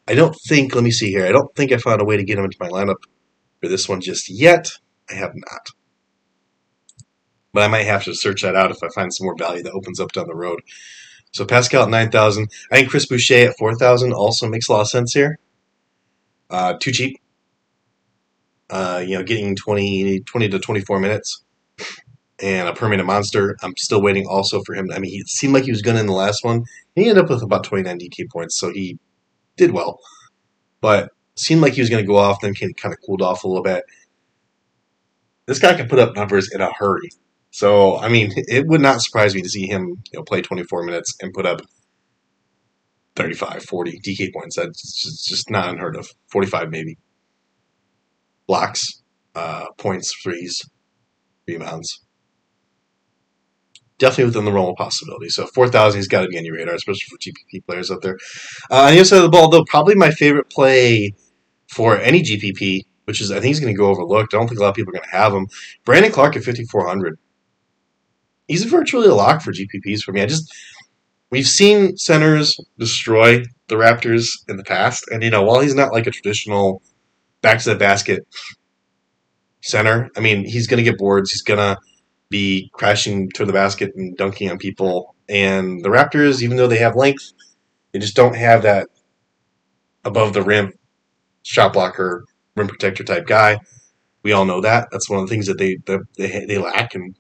I 0.08 0.16
don't 0.16 0.36
think, 0.48 0.76
let 0.76 0.84
me 0.84 0.92
see 0.92 1.10
here, 1.10 1.26
I 1.26 1.32
don't 1.32 1.54
think 1.56 1.72
I 1.72 1.78
found 1.78 2.02
a 2.02 2.06
way 2.06 2.18
to 2.18 2.24
get 2.24 2.38
him 2.38 2.46
into 2.46 2.58
my 2.60 2.70
lineup 2.70 3.02
for 3.62 3.68
this 3.68 3.90
one 3.90 4.02
just 4.02 4.30
yet. 4.30 4.70
I 5.10 5.16
have 5.16 5.34
not. 5.34 5.70
But 7.56 7.64
I 7.64 7.70
might 7.70 7.86
have 7.86 8.04
to 8.04 8.14
search 8.14 8.42
that 8.42 8.58
out 8.58 8.72
if 8.72 8.84
I 8.84 8.90
find 8.94 9.14
some 9.14 9.26
more 9.26 9.38
value 9.38 9.64
that 9.64 9.72
opens 9.72 10.02
up 10.02 10.12
down 10.12 10.28
the 10.28 10.36
road. 10.36 10.62
So 11.32 11.46
Pascal 11.46 11.84
at 11.84 11.90
9,000. 11.90 12.50
I 12.70 12.76
think 12.76 12.90
Chris 12.90 13.08
Boucher 13.08 13.50
at 13.50 13.58
4,000 13.58 14.12
also 14.12 14.50
makes 14.50 14.68
a 14.68 14.74
lot 14.74 14.82
of 14.82 14.90
sense 14.90 15.14
here. 15.14 15.40
Uh, 16.50 16.74
too 16.78 16.92
cheap. 16.92 17.18
Uh, 18.70 19.02
you 19.08 19.18
know, 19.18 19.24
getting 19.24 19.56
20, 19.56 20.20
20 20.20 20.50
to 20.50 20.60
24 20.60 21.00
minutes 21.00 21.46
and 22.42 22.68
a 22.68 22.74
permanent 22.74 23.08
monster. 23.08 23.56
I'm 23.64 23.78
still 23.78 24.02
waiting 24.02 24.28
also 24.28 24.62
for 24.66 24.76
him. 24.76 24.90
I 24.94 25.00
mean, 25.00 25.18
it 25.18 25.30
seemed 25.30 25.54
like 25.54 25.64
he 25.64 25.72
was 25.72 25.82
going 25.82 25.98
in 25.98 26.08
the 26.08 26.14
last 26.14 26.44
one. 26.44 26.66
He 26.94 27.08
ended 27.08 27.24
up 27.24 27.30
with 27.30 27.42
about 27.42 27.64
29 27.64 28.00
DK 28.00 28.30
points, 28.30 28.60
so 28.60 28.70
he 28.70 29.00
did 29.56 29.72
well. 29.72 30.00
But 30.82 31.12
seemed 31.36 31.62
like 31.62 31.74
he 31.74 31.82
was 31.82 31.90
going 31.90 32.04
to 32.04 32.08
go 32.08 32.18
off, 32.18 32.42
then 32.42 32.54
kind 32.54 32.94
of 32.94 32.98
cooled 33.06 33.22
off 33.22 33.46
a 33.46 33.48
little 33.48 33.64
bit. 33.64 33.86
This 35.46 35.60
guy 35.60 35.74
can 35.76 35.88
put 35.88 36.00
up 36.00 36.16
numbers 36.18 36.52
in 36.52 36.60
a 36.60 36.72
hurry. 36.74 37.12
So, 37.56 37.98
I 37.98 38.10
mean, 38.10 38.34
it 38.36 38.68
would 38.68 38.82
not 38.82 39.02
surprise 39.02 39.34
me 39.34 39.42
to 39.42 39.50
see 39.50 39.66
him 39.66 40.04
you 40.12 40.20
know, 40.20 40.24
play 40.24 40.42
24 40.42 40.84
minutes 40.84 41.16
and 41.22 41.34
put 41.34 41.46
up 41.46 41.62
35, 43.16 43.64
40 43.64 44.00
DK 44.06 44.34
points. 44.34 44.58
That's 44.58 45.26
just 45.26 45.50
not 45.50 45.70
unheard 45.70 45.96
of. 45.96 46.10
45 46.32 46.70
maybe. 46.70 46.98
Blocks, 48.46 49.02
uh, 49.36 49.68
points, 49.78 50.14
threes, 50.22 50.62
rebounds. 51.48 52.02
Definitely 54.00 54.26
within 54.26 54.44
the 54.44 54.52
realm 54.52 54.72
of 54.72 54.76
possibility. 54.76 55.30
So 55.30 55.46
4,000, 55.46 55.98
he's 55.98 56.10
got 56.10 56.24
to 56.24 56.28
be 56.28 56.38
on 56.38 56.44
your 56.44 56.56
radar, 56.56 56.76
especially 56.76 57.06
for 57.10 57.18
GPP 57.18 57.66
players 57.66 57.90
out 57.90 58.02
there. 58.02 58.18
Uh, 58.70 58.82
on 58.82 58.92
the 58.92 58.98
other 58.98 59.06
side 59.06 59.18
of 59.18 59.24
the 59.24 59.30
ball, 59.30 59.50
though, 59.50 59.64
probably 59.64 59.96
my 59.96 60.12
favorite 60.12 60.50
play 60.50 61.14
for 61.70 61.98
any 61.98 62.22
GPP, 62.22 62.82
which 63.06 63.22
is 63.22 63.32
I 63.32 63.36
think 63.36 63.46
he's 63.46 63.62
going 63.62 63.74
to 63.74 63.78
go 63.78 63.88
overlooked. 63.88 64.34
I 64.34 64.38
don't 64.38 64.50
think 64.50 64.60
a 64.60 64.64
lot 64.64 64.70
of 64.70 64.76
people 64.76 64.90
are 64.90 65.00
going 65.00 65.10
to 65.10 65.18
have 65.18 65.34
him. 65.34 65.48
Brandon 65.86 66.12
Clarke 66.12 66.36
at 66.36 66.44
5,400 66.44 67.18
he's 68.48 68.64
virtually 68.64 69.08
a 69.08 69.16
lock 69.16 69.42
for 69.42 69.52
GPPs 69.52 70.02
for 70.02 70.12
me. 70.12 70.22
I 70.22 70.26
just 70.26 70.54
we've 71.32 71.48
seen 71.48 71.98
centers 71.98 72.60
destroy 72.78 73.44
the 73.68 73.76
Raptors 73.76 74.28
in 74.48 74.58
the 74.58 74.64
past, 74.64 75.06
and 75.12 75.24
you 75.24 75.30
know 75.30 75.44
while 75.44 75.60
he's 75.60 75.76
not 75.76 75.94
like 75.94 76.08
a 76.08 76.12
traditional 76.12 76.82
back 77.42 77.60
to 77.60 77.70
the 77.70 77.76
basket 77.76 78.26
center, 79.62 80.10
I 80.16 80.20
mean 80.20 80.46
he's 80.46 80.68
going 80.68 80.84
to 80.84 80.90
get 80.90 80.98
boards. 80.98 81.32
He's 81.32 81.44
going 81.44 81.60
to 81.60 81.78
be 82.30 82.70
crashing 82.74 83.30
to 83.32 83.46
the 83.46 83.54
basket 83.54 83.94
and 83.96 84.16
dunking 84.18 84.50
on 84.50 84.58
people. 84.58 85.16
And 85.30 85.84
the 85.84 85.90
Raptors, 85.90 86.42
even 86.42 86.58
though 86.58 86.68
they 86.68 86.78
have 86.78 86.96
length, 86.96 87.32
they 87.92 88.00
just 88.00 88.16
don't 88.16 88.36
have 88.36 88.64
that 88.64 88.88
above 90.04 90.34
the 90.34 90.42
rim 90.42 90.74
shot 91.44 91.74
blocker, 91.74 92.26
rim 92.56 92.68
protector 92.68 93.04
type 93.04 93.26
guy. 93.26 93.60
We 94.24 94.32
all 94.32 94.46
know 94.46 94.62
that. 94.62 94.90
That's 94.92 95.10
one 95.10 95.20
of 95.20 95.28
the 95.28 95.34
things 95.34 95.48
that 95.48 95.58
they 95.58 95.78
they, 95.86 96.46
they 96.46 96.58
lack, 96.58 96.96
and 96.96 97.16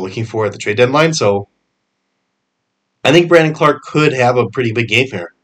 looking 0.00 0.24
for 0.24 0.46
at 0.46 0.52
the 0.52 0.58
trade 0.58 0.76
deadline. 0.76 1.14
So 1.14 1.48
I 3.04 3.12
think 3.12 3.28
Brandon 3.28 3.54
Clarke 3.54 3.82
could 3.82 4.12
have 4.12 4.36
a 4.36 4.48
pretty 4.48 4.72
big 4.72 4.88
game 4.88 5.08
here. 5.10 5.34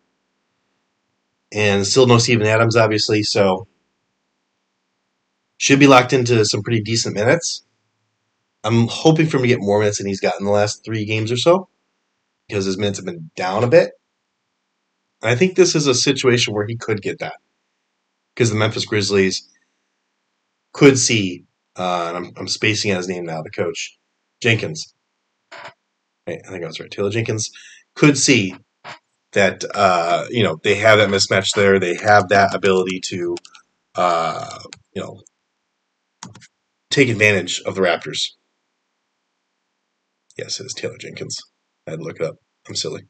And 1.53 1.87
still 1.87 2.07
no 2.07 2.19
Steven 2.19 2.47
Adams, 2.47 2.77
obviously, 2.77 3.23
so 3.23 3.69
should 5.59 5.79
be 5.79 5.87
locked 5.87 6.13
into 6.13 6.45
some 6.45 6.63
pretty 6.63 6.81
decent 6.81 7.15
minutes. 7.15 7.65
I'm 8.65 8.89
hoping 8.89 9.27
for 9.27 9.37
him 9.37 9.43
to 9.43 9.49
get 9.49 9.61
more 9.61 9.79
minutes 9.79 9.99
than 9.99 10.07
he's 10.07 10.21
gotten 10.21 10.47
the 10.47 10.53
last 10.53 10.85
three 10.85 11.05
games 11.05 11.31
or 11.31 11.37
so 11.37 11.69
because 12.49 12.65
his 12.65 12.79
minutes 12.79 12.99
have 12.99 13.07
been 13.07 13.31
down 13.37 13.65
a 13.65 13.69
bit. 13.69 13.93
And 15.21 15.31
I 15.31 15.37
think 15.37 15.55
this 15.55 15.75
is 15.75 15.87
a 15.87 15.95
situation 15.95 16.55
where 16.55 16.67
he 16.67 16.77
could 16.77 17.01
get 17.01 17.21
that 17.21 17.37
because 18.35 18.51
the 18.51 18.57
Memphis 18.57 18.85
Grizzlies 18.85 19.49
could 20.73 20.99
see, 20.99 21.45
uh, 21.77 22.07
and 22.09 22.17
I'm, 22.17 22.33
I'm 22.37 22.49
spacing 22.49 22.91
out 22.91 22.99
his 22.99 23.09
name 23.09 23.25
now, 23.25 23.43
the 23.43 23.51
coach, 23.51 23.99
Jenkins, 24.43 24.95
I 26.27 26.37
think 26.49 26.65
I 26.65 26.67
was 26.67 26.81
right, 26.81 26.91
Taylor 26.91 27.11
Jenkins, 27.11 27.51
could 27.95 28.19
see 28.19 28.55
that 29.33 29.65
uh, 29.75 30.27
you 30.31 30.43
know 30.43 30.59
they 30.63 30.75
have 30.77 30.99
that 30.99 31.09
mismatch 31.09 31.55
there. 31.55 31.79
They 31.79 31.95
have 31.95 32.29
that 32.29 32.55
ability 32.55 33.01
to 33.07 33.37
uh, 33.95 34.59
you 34.95 35.03
know 35.03 35.21
take 36.91 37.09
advantage 37.09 37.63
of 37.65 37.75
the 37.75 37.81
Raptors. 37.81 38.33
Yes, 40.37 40.61
it 40.61 40.67
is 40.67 40.75
Taylor 40.75 40.99
Jenkins. 40.99 41.39
I 41.87 41.93
had 41.93 42.01
to 42.01 42.05
look 42.05 42.17
it 42.17 42.27
up. 42.27 42.37
I'm 42.69 42.77
silly. 42.77 43.03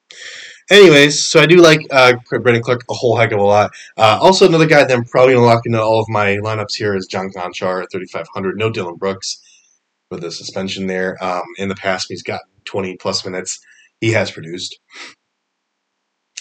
Anyways, 0.70 1.22
so 1.22 1.40
I 1.40 1.46
do 1.46 1.56
like 1.56 1.80
uh, 1.90 2.14
Brandon 2.30 2.62
Clarke 2.62 2.84
a 2.90 2.94
whole 2.94 3.16
heck 3.16 3.32
of 3.32 3.38
a 3.38 3.42
lot. 3.42 3.70
Uh, 3.98 4.18
also, 4.20 4.48
another 4.48 4.66
guy 4.66 4.84
that 4.84 4.90
I'm 4.90 5.04
probably 5.04 5.34
going 5.34 5.44
to 5.44 5.46
lock 5.46 5.62
into 5.66 5.80
all 5.80 6.00
of 6.00 6.08
my 6.08 6.36
lineups 6.36 6.74
here 6.76 6.94
is 6.96 7.06
John 7.10 7.30
Konchar 7.36 7.82
at 7.82 7.92
3,500. 7.92 8.56
No 8.56 8.70
Dillon 8.70 8.96
Brooks 8.96 9.42
with 10.12 10.20
the 10.20 10.30
suspension 10.30 10.86
there. 10.86 11.22
Um, 11.24 11.42
in 11.56 11.68
the 11.68 11.74
past, 11.74 12.06
he's 12.08 12.22
got 12.22 12.42
20 12.66 12.96
plus 12.98 13.24
minutes. 13.24 13.58
He 14.00 14.12
has 14.12 14.30
produced. 14.30 14.78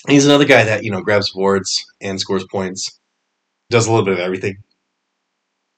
He's 0.07 0.25
another 0.25 0.45
guy 0.45 0.63
that 0.63 0.84
you 0.84 0.91
know 0.91 1.01
grabs 1.01 1.31
boards 1.31 1.84
and 2.01 2.19
scores 2.19 2.45
points, 2.51 2.99
does 3.69 3.88
a 3.88 3.91
little 3.91 4.05
bit 4.05 4.15
of 4.15 4.19
everything. 4.19 4.57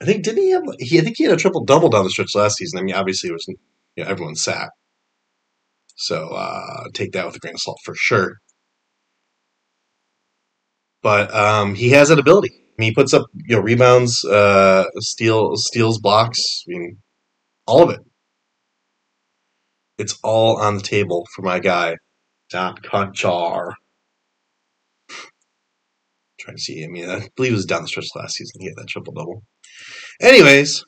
I 0.01 0.05
think 0.05 0.23
didn't 0.23 0.43
he 0.43 0.51
have? 0.51 0.63
He, 0.79 0.99
I 0.99 1.01
think 1.01 1.17
he 1.17 1.23
had 1.25 1.33
a 1.33 1.37
triple 1.37 1.63
double 1.63 1.89
down 1.89 2.03
the 2.03 2.09
stretch 2.09 2.35
last 2.35 2.57
season. 2.57 2.79
I 2.79 2.83
mean, 2.83 2.95
obviously 2.95 3.29
it 3.29 3.33
was 3.33 3.45
you 3.47 4.03
know, 4.03 4.09
everyone 4.09 4.35
sat, 4.35 4.69
so 5.95 6.29
uh, 6.29 6.85
take 6.93 7.11
that 7.13 7.25
with 7.25 7.35
a 7.35 7.39
grain 7.39 7.55
of 7.55 7.61
salt 7.61 7.79
for 7.83 7.95
sure. 7.95 8.37
But 11.01 11.33
um, 11.35 11.75
he 11.75 11.89
has 11.91 12.09
that 12.09 12.19
ability. 12.19 12.51
I 12.53 12.81
mean, 12.81 12.91
he 12.91 12.95
puts 12.95 13.13
up 13.13 13.27
you 13.45 13.57
know 13.57 13.61
rebounds, 13.61 14.23
uh, 14.25 14.85
steal, 14.99 15.55
steals, 15.57 15.99
blocks. 15.99 16.63
I 16.67 16.71
mean, 16.71 16.97
all 17.65 17.83
of 17.83 17.89
it. 17.89 17.99
It's 19.97 20.17
all 20.23 20.57
on 20.57 20.77
the 20.77 20.81
table 20.81 21.27
for 21.35 21.43
my 21.43 21.59
guy, 21.59 21.97
John 22.49 22.75
Konchar. 22.77 23.73
Trying 26.39 26.57
to 26.57 26.61
see. 26.61 26.83
I 26.83 26.87
mean, 26.87 27.09
I 27.09 27.27
believe 27.35 27.53
it 27.53 27.55
was 27.55 27.65
down 27.65 27.83
the 27.83 27.87
stretch 27.87 28.07
last 28.15 28.35
season. 28.35 28.59
He 28.59 28.67
had 28.67 28.75
that 28.75 28.87
triple 28.87 29.13
double. 29.13 29.43
Anyways, 30.21 30.83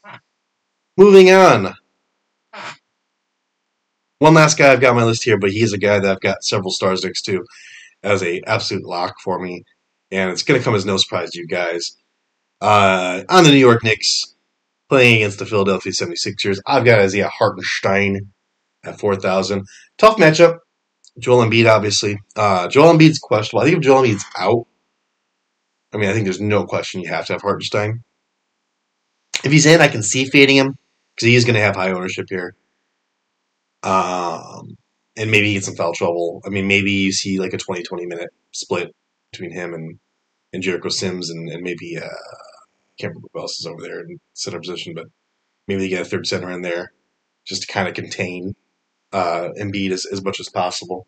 moving 0.98 1.32
on. 1.32 1.76
One 4.20 4.34
last 4.34 4.58
guy 4.58 4.72
I've 4.72 4.82
got 4.82 4.92
on 4.92 4.96
my 4.96 5.04
list 5.04 5.24
here, 5.24 5.38
but 5.38 5.52
he's 5.52 5.74
a 5.74 5.78
guy 5.78 6.00
that 6.00 6.12
I've 6.12 6.22
got 6.22 6.44
several 6.44 6.72
stars 6.72 7.04
next 7.04 7.24
to 7.24 7.46
as 8.04 8.24
a 8.24 8.42
absolute 8.48 8.86
lock 8.86 9.16
for 9.24 9.40
me, 9.40 9.64
and 10.12 10.32
it's 10.32 10.44
going 10.44 10.60
to 10.60 10.64
come 10.64 10.76
as 10.76 10.86
no 10.86 10.98
surprise 10.98 11.32
to 11.32 11.40
you 11.40 11.48
guys. 11.48 11.98
Uh, 12.62 13.24
on 13.30 13.44
the 13.44 13.52
New 13.52 13.58
York 13.58 13.84
Knicks, 13.84 14.35
playing 14.90 15.18
against 15.18 15.40
the 15.40 15.46
Philadelphia 15.46 15.92
76ers. 15.92 16.60
I've 16.66 16.86
got 16.86 17.00
Isaiah 17.00 17.30
Hartenstein 17.30 18.32
at 18.84 19.00
4,000. 19.00 19.66
Tough 19.98 20.18
matchup. 20.18 20.60
Joel 21.18 21.46
Embiid, 21.46 21.70
obviously. 21.70 22.20
Uh, 22.36 22.68
Joel 22.68 22.94
Embiid's 22.94 23.20
questionable. 23.20 23.62
I 23.62 23.66
think 23.66 23.78
if 23.78 23.84
Joel 23.84 24.04
Embiid's 24.04 24.26
out, 24.38 24.68
I 25.94 25.98
mean, 25.98 26.10
I 26.10 26.14
think 26.14 26.26
there's 26.26 26.42
no 26.42 26.66
question 26.66 27.02
you 27.02 27.10
have 27.10 27.26
to 27.28 27.34
have 27.34 27.42
Hartenstein. 27.42 28.04
If 29.44 29.52
he's 29.52 29.66
in, 29.66 29.82
I 29.82 29.88
can 29.88 30.04
see 30.04 30.26
fading 30.26 30.58
him 30.58 30.76
because 31.16 31.28
he 31.28 31.36
is 31.36 31.46
going 31.46 31.56
to 31.56 31.62
have 31.62 31.76
high 31.76 31.92
ownership 31.92 32.26
here. 32.30 32.56
Um, 33.84 34.78
and 35.16 35.32
maybe 35.32 35.48
he 35.48 35.54
gets 35.54 35.68
some 35.68 35.76
foul 35.76 35.94
trouble. 35.94 36.42
I 36.46 36.50
mean, 36.50 36.68
maybe 36.68 36.92
you 36.92 37.12
see 37.12 37.40
like 37.40 37.54
a 37.54 37.58
20 37.58 37.84
20 37.84 38.06
minute 38.08 38.30
split 38.52 38.94
between 39.32 39.52
him 39.52 39.74
and, 39.74 40.00
and 40.52 40.64
Jericho 40.64 40.90
Sims 40.90 41.30
and, 41.30 41.50
and 41.50 41.62
maybe 41.62 41.98
uh, 41.98 42.10
can't 43.00 43.12
remember 43.12 43.28
who 43.34 43.40
else 43.42 43.60
is 43.60 43.66
over 43.66 43.82
there 43.82 44.02
in 44.02 44.20
center 44.34 44.60
position, 44.60 44.94
but 44.96 45.08
maybe 45.68 45.82
they 45.82 45.90
get 45.90 46.02
a 46.02 46.06
third 46.06 46.28
center 46.28 46.52
in 46.52 46.62
there 46.62 46.92
just 47.46 47.64
to 47.64 47.72
kind 47.72 47.88
of 47.88 47.94
contain 47.94 48.56
uh, 49.12 49.50
Embiid 49.60 49.92
as, 49.92 50.06
as 50.06 50.24
much 50.24 50.40
as 50.40 50.50
possible. 50.50 51.08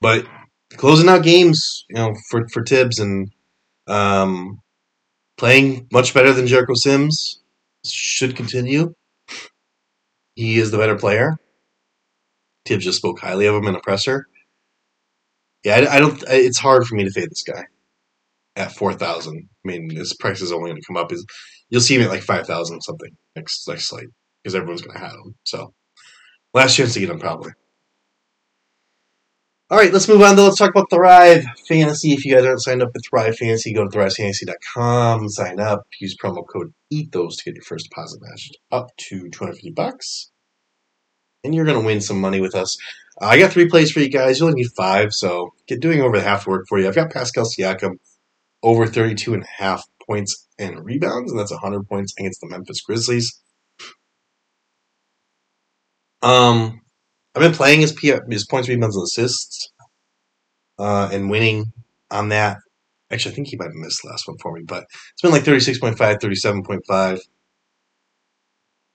But 0.00 0.26
closing 0.76 1.08
out 1.08 1.22
games, 1.22 1.84
you 1.88 1.96
know, 1.96 2.14
for 2.30 2.46
for 2.52 2.64
Thibs 2.64 2.98
and 2.98 3.30
um, 3.86 4.60
playing 5.36 5.86
much 5.92 6.14
better 6.14 6.32
than 6.32 6.46
Jericho 6.46 6.74
Sims 6.74 7.40
should 7.84 8.36
continue. 8.36 8.94
He 10.34 10.58
is 10.58 10.70
the 10.70 10.78
better 10.78 10.96
player. 10.96 11.36
Thibs 12.64 12.84
just 12.84 12.98
spoke 12.98 13.20
highly 13.20 13.46
of 13.46 13.54
him 13.54 13.66
in 13.66 13.76
a 13.76 13.80
presser. 13.80 14.26
Yeah, 15.64 15.76
I, 15.76 15.96
I 15.96 16.00
don't. 16.00 16.22
It's 16.28 16.58
hard 16.58 16.84
for 16.86 16.96
me 16.96 17.04
to 17.04 17.10
fade 17.10 17.30
this 17.30 17.42
guy 17.42 17.64
at 18.56 18.72
four 18.72 18.92
thousand. 18.94 19.48
I 19.64 19.68
mean, 19.68 19.90
his 19.90 20.14
price 20.14 20.40
is 20.40 20.52
only 20.52 20.70
going 20.70 20.80
to 20.80 20.86
come 20.86 20.96
up. 20.96 21.12
Is 21.12 21.24
you'll 21.70 21.80
see 21.80 21.96
him 21.96 22.02
at 22.02 22.10
like 22.10 22.22
five 22.22 22.46
thousand 22.46 22.80
something 22.82 23.10
next 23.36 23.66
next 23.68 23.88
slate 23.88 24.08
because 24.42 24.54
everyone's 24.54 24.82
going 24.82 24.96
to 24.96 25.02
have 25.02 25.12
him. 25.12 25.34
So 25.44 25.72
last 26.54 26.76
chance 26.76 26.94
to 26.94 27.00
get 27.00 27.10
him 27.10 27.18
probably. 27.18 27.52
All 29.70 29.78
right, 29.78 29.92
let's 29.92 30.06
move 30.06 30.20
on 30.20 30.36
though. 30.36 30.44
Let's 30.44 30.58
talk 30.58 30.70
about 30.70 30.90
Thrive 30.90 31.46
Fantasy. 31.66 32.12
If 32.12 32.26
you 32.26 32.34
guys 32.34 32.44
aren't 32.44 32.60
signed 32.62 32.82
up 32.82 32.90
with 32.92 33.04
Thrive 33.08 33.36
Fantasy, 33.38 33.72
go 33.72 33.84
to 33.84 33.88
thrivefantasy.com, 33.88 35.28
sign 35.30 35.60
up, 35.60 35.84
use 35.98 36.14
promo 36.22 36.44
code 36.46 36.74
ETHOS 36.92 37.36
to 37.38 37.44
get 37.46 37.54
your 37.54 37.64
first 37.64 37.88
deposit 37.88 38.20
matched 38.20 38.58
up 38.70 38.88
to 39.08 39.30
250 39.30 39.70
bucks. 39.70 40.30
and 41.42 41.54
you're 41.54 41.64
going 41.64 41.80
to 41.80 41.86
win 41.86 42.02
some 42.02 42.20
money 42.20 42.40
with 42.40 42.54
us. 42.54 42.76
I 43.20 43.38
got 43.38 43.50
three 43.52 43.68
plays 43.68 43.90
for 43.90 44.00
you 44.00 44.10
guys. 44.10 44.40
You 44.40 44.46
only 44.46 44.62
need 44.62 44.70
five, 44.76 45.12
so 45.12 45.50
get 45.66 45.80
doing 45.80 46.02
over 46.02 46.18
the 46.18 46.22
half 46.24 46.46
work 46.46 46.66
for 46.68 46.78
you. 46.78 46.86
I've 46.86 46.94
got 46.94 47.10
Pascal 47.10 47.46
Siakam 47.46 47.92
over 48.62 48.86
32 48.86 49.34
and 49.34 49.44
a 49.44 49.62
half 49.62 49.84
points 50.06 50.48
and 50.58 50.84
rebounds, 50.84 51.30
and 51.30 51.38
that's 51.38 51.52
100 51.52 51.88
points 51.88 52.14
against 52.18 52.40
the 52.40 52.48
Memphis 52.48 52.80
Grizzlies. 52.80 53.40
Um, 56.22 56.80
I've 57.34 57.42
been 57.42 57.52
playing 57.52 57.80
his, 57.80 57.92
P- 57.92 58.14
his 58.30 58.46
points, 58.46 58.68
rebounds, 58.68 58.96
and 58.96 59.04
assists, 59.04 59.70
uh, 60.78 61.08
and 61.12 61.30
winning 61.30 61.72
on 62.10 62.28
that. 62.30 62.58
Actually, 63.10 63.32
I 63.32 63.34
think 63.34 63.48
he 63.48 63.56
might 63.56 63.66
have 63.66 63.74
missed 63.74 64.00
the 64.02 64.10
last 64.10 64.26
one 64.26 64.38
for 64.38 64.52
me, 64.52 64.62
but 64.66 64.84
it's 65.12 65.22
been 65.22 65.32
like 65.32 65.44
36.5, 65.44 66.18
37.5. 66.20 67.18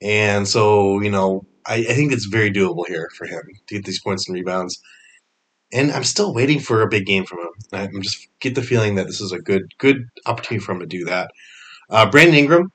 And 0.02 0.48
so, 0.48 1.02
you 1.02 1.10
know, 1.10 1.46
I, 1.66 1.76
I 1.76 1.94
think 1.94 2.12
it's 2.14 2.26
very 2.26 2.52
doable 2.52 2.88
here 2.88 3.10
for 3.18 3.26
him 3.26 3.42
to 3.68 3.76
get 3.76 3.86
these 3.86 4.02
points 4.02 4.28
and 4.28 4.36
rebounds. 4.36 4.80
And 5.74 5.92
I'm 5.92 6.04
still 6.04 6.34
waiting 6.34 6.60
for 6.60 6.82
a 6.82 6.88
big 6.88 7.06
game 7.06 7.26
from 7.26 7.40
him. 7.40 7.48
I'm 7.74 8.02
just 8.02 8.28
get 8.40 8.56
the 8.56 8.62
feeling 8.62 8.96
that 8.96 9.08
this 9.08 9.20
is 9.20 9.32
a 9.32 9.40
good 9.40 9.64
good 9.78 10.06
opportunity 10.26 10.64
for 10.64 10.72
him 10.72 10.80
to 10.80 10.86
do 10.86 11.06
that. 11.06 11.32
Uh, 11.90 12.10
Brandon 12.10 12.36
Ingram, 12.36 12.72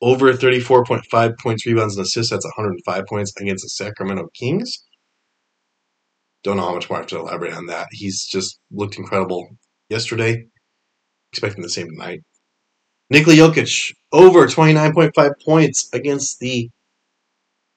over 0.00 0.32
34.5 0.32 1.38
points, 1.38 1.66
rebounds, 1.66 1.96
and 1.96 2.04
assists. 2.04 2.30
That's 2.30 2.44
105 2.44 3.04
points 3.08 3.32
against 3.40 3.64
the 3.64 3.68
Sacramento 3.68 4.28
Kings. 4.34 4.84
Don't 6.42 6.56
know 6.56 6.64
how 6.64 6.74
much 6.74 6.90
more 6.90 6.98
I 6.98 7.02
have 7.02 7.08
to 7.08 7.18
elaborate 7.18 7.54
on 7.54 7.66
that. 7.66 7.86
He's 7.92 8.26
just 8.26 8.58
looked 8.70 8.98
incredible 8.98 9.48
yesterday. 9.88 10.46
Expecting 11.32 11.62
the 11.62 11.70
same 11.70 11.88
tonight. 11.88 12.20
Nikola 13.10 13.36
Jokic, 13.36 13.94
over 14.10 14.46
29.5 14.46 15.30
points 15.44 15.88
against 15.92 16.40
the 16.40 16.68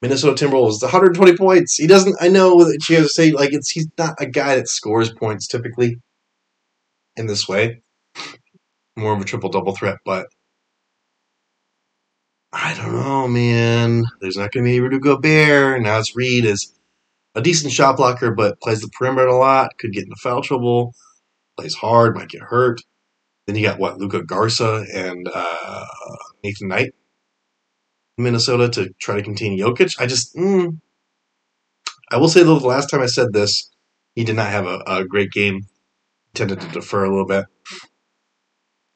Minnesota 0.01 0.45
Timberwolves. 0.45 0.81
120 0.81 1.37
points. 1.37 1.75
He 1.75 1.87
doesn't, 1.87 2.15
I 2.19 2.27
know 2.27 2.63
that 2.63 2.87
you 2.89 2.97
have 2.97 3.05
to 3.05 3.09
say, 3.09 3.31
like, 3.31 3.53
it's 3.53 3.71
he's 3.71 3.87
not 3.97 4.15
a 4.19 4.25
guy 4.25 4.55
that 4.55 4.67
scores 4.67 5.11
points 5.11 5.47
typically 5.47 5.97
in 7.15 7.27
this 7.27 7.47
way. 7.47 7.81
More 8.95 9.13
of 9.13 9.21
a 9.21 9.25
triple 9.25 9.49
double 9.49 9.75
threat, 9.75 9.97
but 10.05 10.27
I 12.53 12.73
don't 12.73 12.93
know, 12.93 13.27
man. 13.27 14.05
There's 14.21 14.37
not 14.37 14.51
going 14.51 14.65
to 14.65 14.71
be 14.71 14.79
Rudy 14.79 14.99
Gobert. 14.99 15.81
Now 15.81 15.99
it's 15.99 16.15
Reed 16.15 16.45
is 16.45 16.73
a 17.35 17.41
decent 17.41 17.73
shot 17.73 17.97
blocker, 17.97 18.31
but 18.31 18.61
plays 18.61 18.79
the 18.79 18.87
perimeter 18.87 19.27
a 19.27 19.35
lot. 19.35 19.77
Could 19.77 19.91
get 19.91 20.05
into 20.05 20.15
foul 20.23 20.41
trouble. 20.41 20.93
Plays 21.57 21.75
hard, 21.75 22.15
might 22.15 22.29
get 22.29 22.41
hurt. 22.41 22.79
Then 23.45 23.57
you 23.57 23.63
got 23.63 23.77
what 23.79 23.97
Luka 23.97 24.23
Garza 24.23 24.85
and 24.93 25.29
uh, 25.33 25.85
Nathan 26.43 26.69
Knight, 26.69 26.95
Minnesota 28.17 28.69
to 28.69 28.93
try 28.99 29.15
to 29.15 29.23
contain 29.23 29.59
Jokic. 29.59 29.99
I 29.99 30.05
just, 30.05 30.35
mm, 30.35 30.79
I 32.11 32.17
will 32.17 32.29
say 32.29 32.43
though, 32.43 32.59
the 32.59 32.67
last 32.67 32.89
time 32.89 33.01
I 33.01 33.07
said 33.07 33.33
this, 33.33 33.69
he 34.15 34.23
did 34.23 34.35
not 34.35 34.49
have 34.49 34.65
a, 34.65 34.81
a 34.87 35.05
great 35.05 35.31
game. 35.31 35.67
Tended 36.33 36.59
to 36.59 36.67
defer 36.67 37.05
a 37.05 37.09
little 37.09 37.25
bit, 37.25 37.45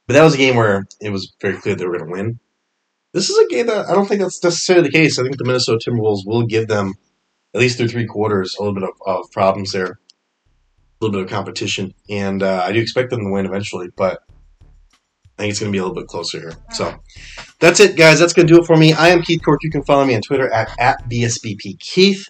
but 0.08 0.14
that 0.14 0.26
was 0.26 0.34
a 0.34 0.38
game 0.38 0.58
where 0.58 0.86
it 1.00 1.10
was 1.10 1.34
very 1.40 1.56
clear 1.56 1.74
they 1.74 1.86
were 1.86 1.98
going 1.98 2.10
to 2.10 2.12
win. 2.12 2.40
This 3.14 3.30
is 3.30 3.38
a 3.38 3.48
game 3.48 3.68
that 3.68 3.88
I 3.88 3.94
don't 3.94 4.08
think 4.08 4.20
that's 4.20 4.44
necessarily 4.44 4.90
the 4.90 4.92
case. 4.92 5.18
I 5.18 5.24
think 5.24 5.38
the 5.38 5.46
Minnesota 5.46 5.80
Timberwolves 5.80 6.26
will 6.26 6.46
give 6.46 6.68
them 6.68 6.96
at 7.56 7.62
least 7.62 7.78
through 7.78 7.88
three 7.88 8.06
quarters 8.06 8.58
a 8.60 8.62
little 8.62 8.76
bit 8.76 8.84
of, 8.84 8.90
of 9.06 9.32
problems 9.32 9.72
there, 9.72 9.86
a 9.86 9.98
little 11.00 11.18
bit 11.18 11.24
of 11.24 11.30
competition, 11.32 11.94
and 12.10 12.44
uh, 12.44 12.62
I 12.66 12.74
do 12.74 12.82
expect 12.82 13.10
them 13.10 13.22
to 13.22 13.32
win 13.32 13.46
eventually, 13.46 13.88
but 13.96 14.20
I 15.40 15.44
think 15.44 15.52
it's 15.52 15.62
going 15.62 15.72
to 15.72 15.74
be 15.74 15.80
a 15.80 15.84
little 15.84 15.96
bit 15.96 16.08
closer 16.08 16.38
here. 16.38 16.54
So 16.74 16.94
that's 17.62 17.80
it, 17.80 17.96
guys. 17.96 18.20
That's 18.20 18.34
going 18.34 18.46
to 18.46 18.54
do 18.54 18.60
it 18.60 18.66
for 18.66 18.76
me. 18.76 18.92
I 18.92 19.08
am 19.08 19.22
Keith 19.22 19.42
Cork. 19.42 19.64
You 19.64 19.72
can 19.72 19.84
follow 19.84 20.04
me 20.04 20.14
on 20.14 20.22
Twitter 20.22 20.52
at, 20.52 20.70
at 20.78 21.10
BSBP 21.10 21.80
Keith. 21.80 22.28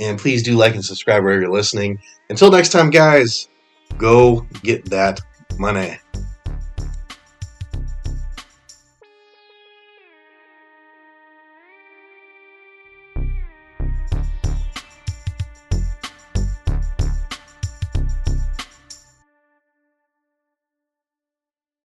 And 0.00 0.18
please 0.18 0.42
do 0.42 0.56
like 0.56 0.74
and 0.74 0.82
subscribe 0.82 1.22
wherever 1.22 1.42
you're 1.42 1.52
listening. 1.52 1.98
Until 2.30 2.50
next 2.50 2.70
time, 2.70 2.88
guys, 2.88 3.48
go 3.98 4.46
get 4.62 4.86
that 4.86 5.20
money. 5.58 5.98